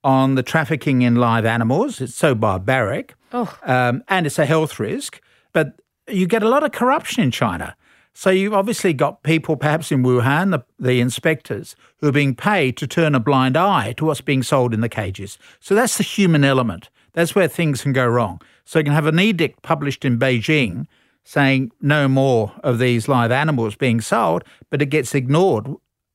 on 0.04 0.36
the 0.36 0.44
trafficking 0.44 1.02
in 1.02 1.16
live 1.16 1.46
animals. 1.46 2.02
It's 2.02 2.16
so 2.16 2.36
barbaric, 2.36 3.16
Oh. 3.32 3.58
um, 3.64 4.04
and 4.08 4.26
it's 4.26 4.40
a 4.40 4.46
health 4.46 4.80
risk. 4.80 5.22
But 5.54 5.80
you 6.08 6.28
get 6.28 6.44
a 6.44 6.50
lot 6.50 6.64
of 6.64 6.72
corruption 6.72 7.24
in 7.24 7.32
China. 7.32 7.76
So 8.14 8.30
you've 8.30 8.54
obviously 8.54 8.94
got 8.94 9.24
people, 9.24 9.58
perhaps 9.58 9.92
in 9.92 10.04
Wuhan, 10.04 10.52
the, 10.52 10.64
the 10.80 11.00
inspectors, 11.00 11.76
who 11.98 12.08
are 12.08 12.14
being 12.14 12.36
paid 12.36 12.78
to 12.78 12.88
turn 12.88 13.16
a 13.16 13.20
blind 13.20 13.58
eye 13.58 13.94
to 13.94 14.06
what's 14.06 14.22
being 14.22 14.44
sold 14.44 14.74
in 14.74 14.82
the 14.82 14.90
cages. 14.90 15.40
So 15.60 15.74
that's 15.74 15.98
the 15.98 16.04
human 16.04 16.44
element. 16.44 16.90
That's 17.14 17.36
where 17.36 17.48
things 17.48 17.82
can 17.82 17.94
go 17.94 18.06
wrong. 18.06 18.42
So 18.66 18.80
you 18.80 18.86
can 18.86 18.94
have 18.94 19.08
an 19.08 19.20
edict 19.20 19.62
published 19.64 20.06
in 20.06 20.20
Beijing 20.20 20.88
saying 21.24 21.72
no 21.82 22.08
more 22.08 22.52
of 22.64 22.80
these 22.80 23.08
live 23.08 23.32
animals 23.32 23.76
being 23.76 24.02
sold, 24.02 24.44
but 24.70 24.82
it 24.82 24.88
gets 24.88 25.16
ignored 25.16 25.68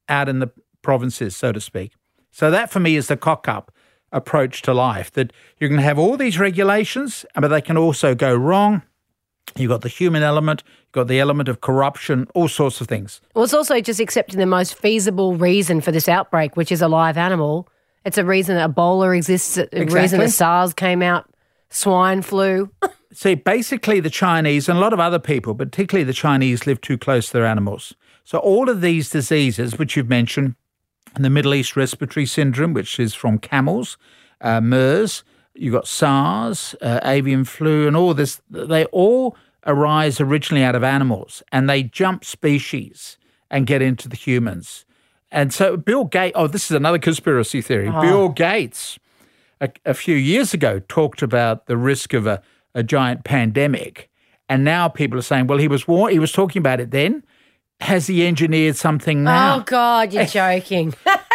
out 0.09 0.29
in 0.29 0.39
the 0.39 0.51
provinces, 0.83 1.35
so 1.35 1.53
to 1.53 1.61
speak. 1.61 1.93
So 2.31 2.51
that 2.51 2.71
for 2.71 2.81
me 2.81 2.97
is 2.97 3.09
the 3.09 3.17
cock 3.17 3.49
up 3.49 3.73
approach 4.13 4.63
to 4.63 4.73
life 4.73 5.11
that 5.13 5.33
you 5.59 5.69
can 5.69 5.79
have 5.79 5.99
all 5.99 6.17
these 6.17 6.39
regulations, 6.39 7.27
but 7.35 7.49
they 7.49 7.61
can 7.61 7.77
also 7.77 8.15
go 8.15 8.35
wrong. 8.35 8.83
You've 9.57 9.71
got 9.71 9.81
the 9.83 9.89
human 9.89 10.23
element, 10.23 10.63
you've 10.67 10.93
got 10.93 11.09
the 11.09 11.21
element 11.21 11.49
of 11.49 11.61
corruption, 11.61 12.29
all 12.35 12.49
sorts 12.49 12.81
of 12.81 12.87
things. 12.89 13.21
Well, 13.35 13.45
it's 13.45 13.55
also 13.55 13.81
just 13.81 14.01
accepting 14.01 14.39
the 14.39 14.47
most 14.47 14.75
feasible 14.75 15.37
reason 15.37 15.81
for 15.81 15.91
this 15.93 16.09
outbreak, 16.09 16.57
which 16.57 16.71
is 16.73 16.83
a 16.83 16.89
live 16.89 17.17
animal. 17.17 17.69
It's 18.05 18.19
a 18.19 18.25
reason 18.25 18.57
that 18.57 18.75
Ebola 18.75 19.17
exists, 19.17 19.59
a 19.59 19.63
reason 19.73 19.83
Exactly. 19.83 20.19
that 20.21 20.31
SARS 20.31 20.75
came 20.75 21.03
out, 21.03 21.29
swine 21.71 22.23
flu. 22.23 22.71
See, 23.13 23.35
basically, 23.35 24.01
the 24.01 24.11
Chinese 24.11 24.69
and 24.69 24.79
a 24.79 24.81
lot 24.81 24.93
of 24.93 25.01
other 25.01 25.19
people, 25.19 25.55
particularly 25.55 26.05
the 26.05 26.13
Chinese, 26.13 26.67
live 26.67 26.81
too 26.81 26.99
close 26.99 27.27
to 27.29 27.33
their 27.35 27.47
animals. 27.47 27.95
So, 28.25 28.39
all 28.39 28.69
of 28.69 28.81
these 28.83 29.11
diseases, 29.11 29.79
which 29.79 29.97
you've 29.97 30.09
mentioned, 30.11 30.55
and 31.15 31.25
the 31.25 31.31
Middle 31.31 31.55
East 31.55 31.75
respiratory 31.75 32.27
syndrome, 32.27 32.75
which 32.75 33.01
is 33.01 33.15
from 33.15 33.39
camels, 33.39 33.97
uh, 34.43 34.61
MERS, 34.61 35.25
you've 35.59 35.75
got 35.75 35.87
SARS, 35.87 36.75
uh, 36.81 37.01
avian 37.05 37.45
flu, 37.45 37.87
and 37.87 37.97
all 37.97 38.15
this, 38.15 38.41
they 38.51 38.85
all 38.87 39.37
arise 39.67 40.21
originally 40.21 40.65
out 40.65 40.75
of 40.75 40.83
animals 40.83 41.43
and 41.53 41.69
they 41.69 41.83
jump 41.83 42.25
species 42.25 43.19
and 43.51 43.67
get 43.67 43.83
into 43.83 44.09
the 44.09 44.17
humans. 44.17 44.85
And 45.31 45.53
so, 45.53 45.77
Bill 45.77 46.05
Gates, 46.05 46.33
oh, 46.37 46.47
this 46.47 46.71
is 46.71 46.77
another 46.77 46.99
conspiracy 46.99 47.61
theory. 47.61 47.91
Bill 47.91 48.31
Gates 48.31 48.99
a, 49.61 49.71
a 49.85 49.95
few 49.95 50.17
years 50.17 50.55
ago 50.55 50.81
talked 50.89 51.23
about 51.23 51.67
the 51.67 51.77
risk 51.77 52.15
of 52.15 52.27
a, 52.27 52.43
a 52.75 52.83
giant 52.83 53.25
pandemic, 53.25 54.09
and 54.49 54.65
now 54.65 54.89
people 54.89 55.19
are 55.19 55.23
saying, 55.23 55.47
well, 55.47 55.59
he 55.59 55.69
was 55.69 55.87
war- 55.87 56.11
he 56.11 56.19
was 56.19 56.33
talking 56.33 56.61
about 56.61 56.81
it 56.81 56.91
then. 56.91 57.25
Has 57.81 58.07
he 58.07 58.27
engineered 58.27 58.77
something 58.77 59.23
now? 59.23 59.59
Oh. 59.59 59.63
God, 59.65 60.13
you're 60.13 60.25
joking. 60.27 60.95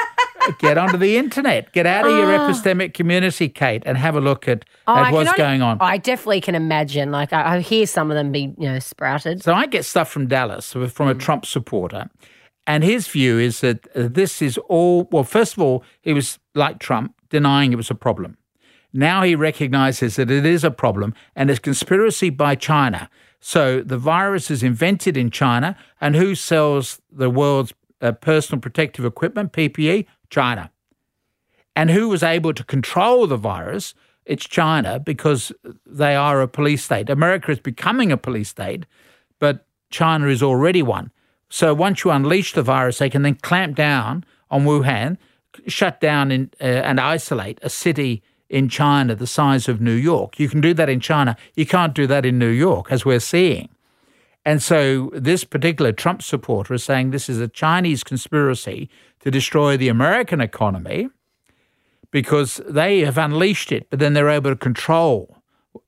Get 0.59 0.77
onto 0.77 0.97
the 0.97 1.17
internet. 1.17 1.71
Get 1.73 1.85
out 1.85 2.05
of 2.05 2.11
your 2.11 2.27
epistemic 2.37 2.93
community, 2.93 3.49
Kate, 3.49 3.83
and 3.85 3.97
have 3.97 4.15
a 4.15 4.21
look 4.21 4.47
at, 4.47 4.65
Oh, 4.87 4.95
at 4.95 5.11
what's 5.13 5.29
only- 5.29 5.37
going 5.37 5.61
on. 5.61 5.77
I 5.81 5.97
definitely 5.97 6.41
can 6.41 6.55
imagine. 6.55 7.11
Like, 7.11 7.31
I, 7.33 7.55
I 7.55 7.59
hear 7.61 7.85
some 7.87 8.11
of 8.11 8.15
them 8.15 8.31
be, 8.31 8.53
you 8.57 8.67
know, 8.69 8.79
sprouted. 8.79 9.43
So 9.43 9.53
I 9.53 9.65
get 9.67 9.85
stuff 9.85 10.09
from 10.09 10.27
Dallas 10.27 10.71
from 10.73 10.83
Mm. 10.87 11.09
a 11.09 11.13
Trump 11.15 11.45
supporter, 11.45 12.09
and 12.67 12.83
his 12.83 13.07
view 13.07 13.39
is 13.39 13.61
that 13.61 13.87
uh, 13.95 14.07
this 14.11 14.41
is 14.41 14.57
all. 14.69 15.07
Well, 15.11 15.23
first 15.23 15.53
of 15.53 15.59
all, 15.59 15.83
he 16.01 16.13
was 16.13 16.39
like 16.55 16.79
Trump, 16.79 17.13
denying 17.29 17.71
it 17.73 17.77
was 17.77 17.89
a 17.91 17.95
problem. 17.95 18.37
Now 18.95 19.23
he 19.23 19.33
recognizes 19.35 20.17
that 20.17 20.29
it 20.29 20.45
is 20.45 20.63
a 20.63 20.69
problem 20.69 21.15
and 21.35 21.49
it's 21.49 21.59
conspiracy 21.59 22.29
by 22.29 22.53
China. 22.53 23.09
So 23.39 23.81
the 23.81 23.97
virus 23.97 24.51
is 24.51 24.61
invented 24.61 25.17
in 25.17 25.31
China, 25.31 25.75
and 25.99 26.15
who 26.15 26.35
sells 26.35 27.01
the 27.11 27.29
world's 27.29 27.73
uh, 28.01 28.11
personal 28.11 28.61
protective 28.61 29.03
equipment, 29.03 29.51
PPE? 29.51 30.05
China. 30.33 30.71
And 31.75 31.89
who 31.89 32.09
was 32.09 32.23
able 32.23 32.53
to 32.53 32.63
control 32.63 33.27
the 33.27 33.37
virus? 33.37 33.93
It's 34.25 34.45
China 34.47 34.99
because 34.99 35.51
they 35.85 36.15
are 36.15 36.41
a 36.41 36.47
police 36.47 36.83
state. 36.83 37.09
America 37.09 37.51
is 37.51 37.59
becoming 37.59 38.11
a 38.11 38.17
police 38.17 38.49
state, 38.49 38.85
but 39.39 39.65
China 39.89 40.27
is 40.27 40.41
already 40.41 40.81
one. 40.81 41.11
So 41.49 41.73
once 41.73 42.03
you 42.03 42.11
unleash 42.11 42.53
the 42.53 42.63
virus, 42.63 42.97
they 42.97 43.09
can 43.09 43.21
then 43.21 43.35
clamp 43.35 43.75
down 43.75 44.25
on 44.49 44.65
Wuhan, 44.65 45.17
shut 45.67 45.99
down 45.99 46.31
in, 46.31 46.49
uh, 46.59 46.63
and 46.89 46.99
isolate 46.99 47.59
a 47.61 47.69
city 47.69 48.23
in 48.49 48.69
China 48.69 49.15
the 49.15 49.27
size 49.27 49.67
of 49.67 49.81
New 49.81 49.99
York. 50.11 50.39
You 50.39 50.49
can 50.49 50.61
do 50.61 50.73
that 50.73 50.89
in 50.89 50.99
China. 50.99 51.35
You 51.55 51.65
can't 51.65 51.93
do 51.93 52.07
that 52.07 52.25
in 52.25 52.39
New 52.39 52.55
York, 52.67 52.91
as 52.91 53.05
we're 53.05 53.19
seeing. 53.19 53.69
And 54.45 54.61
so 54.61 55.09
this 55.13 55.43
particular 55.43 55.91
Trump 55.91 56.21
supporter 56.21 56.73
is 56.73 56.83
saying 56.83 57.11
this 57.11 57.29
is 57.29 57.39
a 57.39 57.47
Chinese 57.47 58.03
conspiracy 58.03 58.89
to 59.21 59.31
destroy 59.31 59.77
the 59.77 59.87
American 59.87 60.41
economy 60.41 61.09
because 62.11 62.61
they 62.67 62.99
have 62.99 63.17
unleashed 63.17 63.71
it, 63.71 63.89
but 63.89 63.99
then 63.99 64.13
they're 64.13 64.29
able 64.29 64.51
to 64.51 64.55
control 64.55 65.37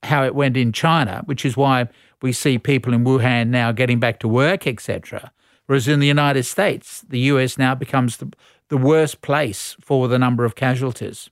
how 0.03 0.23
it 0.23 0.33
went 0.33 0.57
in 0.57 0.71
China, 0.71 1.21
which 1.25 1.45
is 1.45 1.55
why 1.55 1.87
we 2.21 2.31
see 2.31 2.57
people 2.57 2.93
in 2.93 3.03
Wuhan 3.03 3.49
now 3.49 3.71
getting 3.71 3.99
back 3.99 4.19
to 4.19 4.27
work, 4.27 4.65
etc. 4.65 5.31
Whereas 5.67 5.87
in 5.87 5.99
the 5.99 6.07
United 6.07 6.43
States, 6.43 7.01
the 7.07 7.19
US 7.31 7.57
now 7.57 7.75
becomes 7.75 8.17
the, 8.17 8.31
the 8.69 8.77
worst 8.77 9.21
place 9.21 9.75
for 9.81 10.07
the 10.07 10.17
number 10.17 10.45
of 10.45 10.55
casualties. 10.55 11.29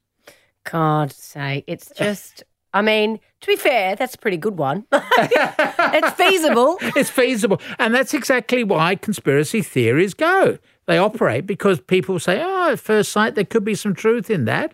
God's 0.63 1.15
sake. 1.15 1.63
It's 1.67 1.91
just, 1.95 2.43
I 2.73 2.81
mean, 2.81 3.19
to 3.41 3.47
be 3.47 3.55
fair, 3.55 3.95
that's 3.95 4.15
a 4.15 4.17
pretty 4.17 4.37
good 4.37 4.57
one. 4.57 4.85
it's 4.91 6.11
feasible. 6.11 6.77
It's 6.95 7.09
feasible. 7.09 7.61
And 7.77 7.93
that's 7.93 8.13
exactly 8.13 8.63
why 8.63 8.95
conspiracy 8.95 9.61
theories 9.61 10.13
go. 10.13 10.57
They 10.85 10.97
operate 10.97 11.45
because 11.45 11.79
people 11.79 12.19
say, 12.19 12.41
oh, 12.43 12.71
at 12.71 12.79
first 12.79 13.11
sight, 13.11 13.35
there 13.35 13.45
could 13.45 13.63
be 13.63 13.75
some 13.75 13.93
truth 13.93 14.29
in 14.29 14.45
that. 14.45 14.73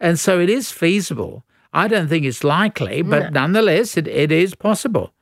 And 0.00 0.18
so 0.18 0.40
it 0.40 0.50
is 0.50 0.72
feasible. 0.72 1.44
I 1.72 1.88
don't 1.88 2.08
think 2.08 2.24
it's 2.24 2.44
likely, 2.44 3.02
but 3.02 3.32
nonetheless, 3.32 3.96
it, 3.96 4.06
it 4.06 4.30
is 4.30 4.54
possible. 4.54 5.12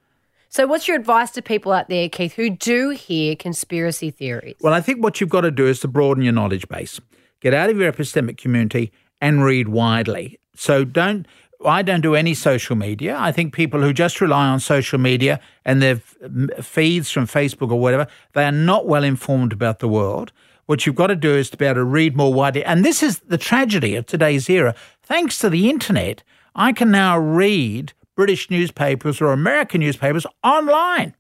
So, 0.50 0.66
what's 0.66 0.87
your 0.87 0.98
advice 0.98 1.30
to 1.30 1.40
people 1.40 1.72
out 1.72 1.88
there, 1.88 2.11
Keith, 2.11 2.35
who 2.35 2.50
do 2.50 2.90
hear 2.90 3.35
conspiracy 3.35 4.11
theories? 4.11 4.56
Well, 4.61 4.74
I 4.74 4.82
think 4.82 5.02
what 5.02 5.18
you've 5.18 5.30
got 5.30 5.40
to 5.42 5.50
do 5.50 5.66
is 5.66 5.80
to 5.80 5.88
broaden 5.88 6.22
your 6.22 6.35
knowledge 6.35 6.68
base. 6.68 7.00
Get 7.40 7.54
out 7.54 7.70
of 7.70 7.78
your 7.78 7.90
epistemic 7.90 8.37
community 8.37 8.92
and 9.18 9.42
read 9.42 9.68
widely. 9.68 10.38
So 10.54 10.85
don't 10.85 11.26
I 11.64 11.83
don't 11.83 12.01
do 12.01 12.14
any 12.14 12.35
social 12.35 12.77
media. 12.77 13.16
I 13.18 13.33
think 13.33 13.55
people 13.55 13.81
who 13.81 13.92
just 13.92 14.20
rely 14.20 14.46
on 14.46 14.61
social 14.61 14.98
media 14.98 15.40
and 15.64 15.81
their 15.81 15.96
feeds 16.62 17.11
from 17.11 17.27
Facebook 17.27 17.70
or 17.70 17.81
whatever, 17.81 18.07
they 18.33 18.44
are 18.44 18.53
not 18.53 18.87
well 18.87 19.05
informed 19.05 19.53
about 19.53 19.79
the 19.79 19.88
world. 19.88 20.33
What 20.66 20.87
you've 20.87 20.96
got 20.96 21.09
to 21.09 21.16
do 21.16 21.35
is 21.35 21.51
to 21.51 21.57
be 21.57 21.66
able 21.66 21.77
to 21.77 21.85
read 21.85 22.16
more 22.16 22.33
widely. 22.33 22.64
And 22.64 22.85
this 22.85 23.03
is 23.03 23.18
the 23.20 23.38
tragedy 23.38 23.96
of 23.96 24.07
today's 24.07 24.48
era. 24.48 24.75
Thanks 25.03 25.38
to 25.38 25.51
the 25.51 25.68
internet, 25.68 26.22
I 26.55 26.72
can 26.72 26.90
now 26.90 27.18
read 27.18 27.92
British 28.14 28.51
newspapers 28.51 29.20
or 29.20 29.33
American 29.33 29.81
newspapers 29.81 30.27
online. 30.44 31.14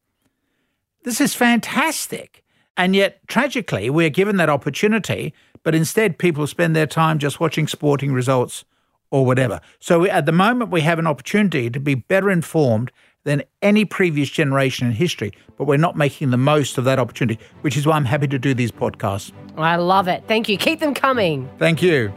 This 1.04 1.20
is 1.20 1.34
fantastic. 1.34 2.44
And 2.76 2.94
yet, 2.94 3.26
tragically, 3.26 3.90
we're 3.90 4.10
given 4.10 4.36
that 4.36 4.48
opportunity, 4.48 5.34
but 5.62 5.74
instead, 5.74 6.18
people 6.18 6.46
spend 6.46 6.74
their 6.74 6.86
time 6.86 7.18
just 7.18 7.40
watching 7.40 7.66
sporting 7.66 8.12
results 8.12 8.64
or 9.12 9.24
whatever. 9.24 9.60
So 9.78 10.00
we, 10.00 10.10
at 10.10 10.26
the 10.26 10.32
moment, 10.32 10.72
we 10.72 10.80
have 10.80 10.98
an 10.98 11.06
opportunity 11.06 11.70
to 11.70 11.78
be 11.78 11.94
better 11.94 12.30
informed 12.30 12.90
than 13.24 13.44
any 13.60 13.84
previous 13.84 14.28
generation 14.28 14.88
in 14.88 14.94
history, 14.94 15.30
but 15.56 15.66
we're 15.66 15.76
not 15.76 15.96
making 15.96 16.30
the 16.30 16.36
most 16.36 16.76
of 16.76 16.84
that 16.86 16.98
opportunity, 16.98 17.38
which 17.60 17.76
is 17.76 17.86
why 17.86 17.94
I'm 17.94 18.06
happy 18.06 18.26
to 18.26 18.38
do 18.38 18.52
these 18.52 18.72
podcasts. 18.72 19.30
I 19.56 19.76
love 19.76 20.08
it. 20.08 20.24
Thank 20.26 20.48
you. 20.48 20.56
Keep 20.56 20.80
them 20.80 20.94
coming. 20.94 21.48
Thank 21.58 21.82
you. 21.82 22.12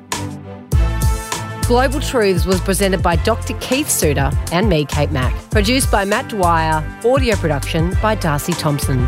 Global 1.67 1.99
Truths 1.99 2.45
was 2.45 2.59
presented 2.61 3.03
by 3.03 3.17
Dr. 3.17 3.57
Keith 3.59 3.89
Suter 3.89 4.31
and 4.51 4.69
me, 4.69 4.85
Kate 4.85 5.11
Mack. 5.11 5.33
Produced 5.51 5.91
by 5.91 6.05
Matt 6.05 6.29
Dwyer. 6.29 6.83
Audio 7.03 7.35
production 7.35 7.95
by 8.01 8.15
Darcy 8.15 8.53
Thompson. 8.53 9.07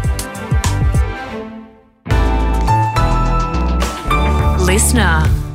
Listener. 4.66 5.47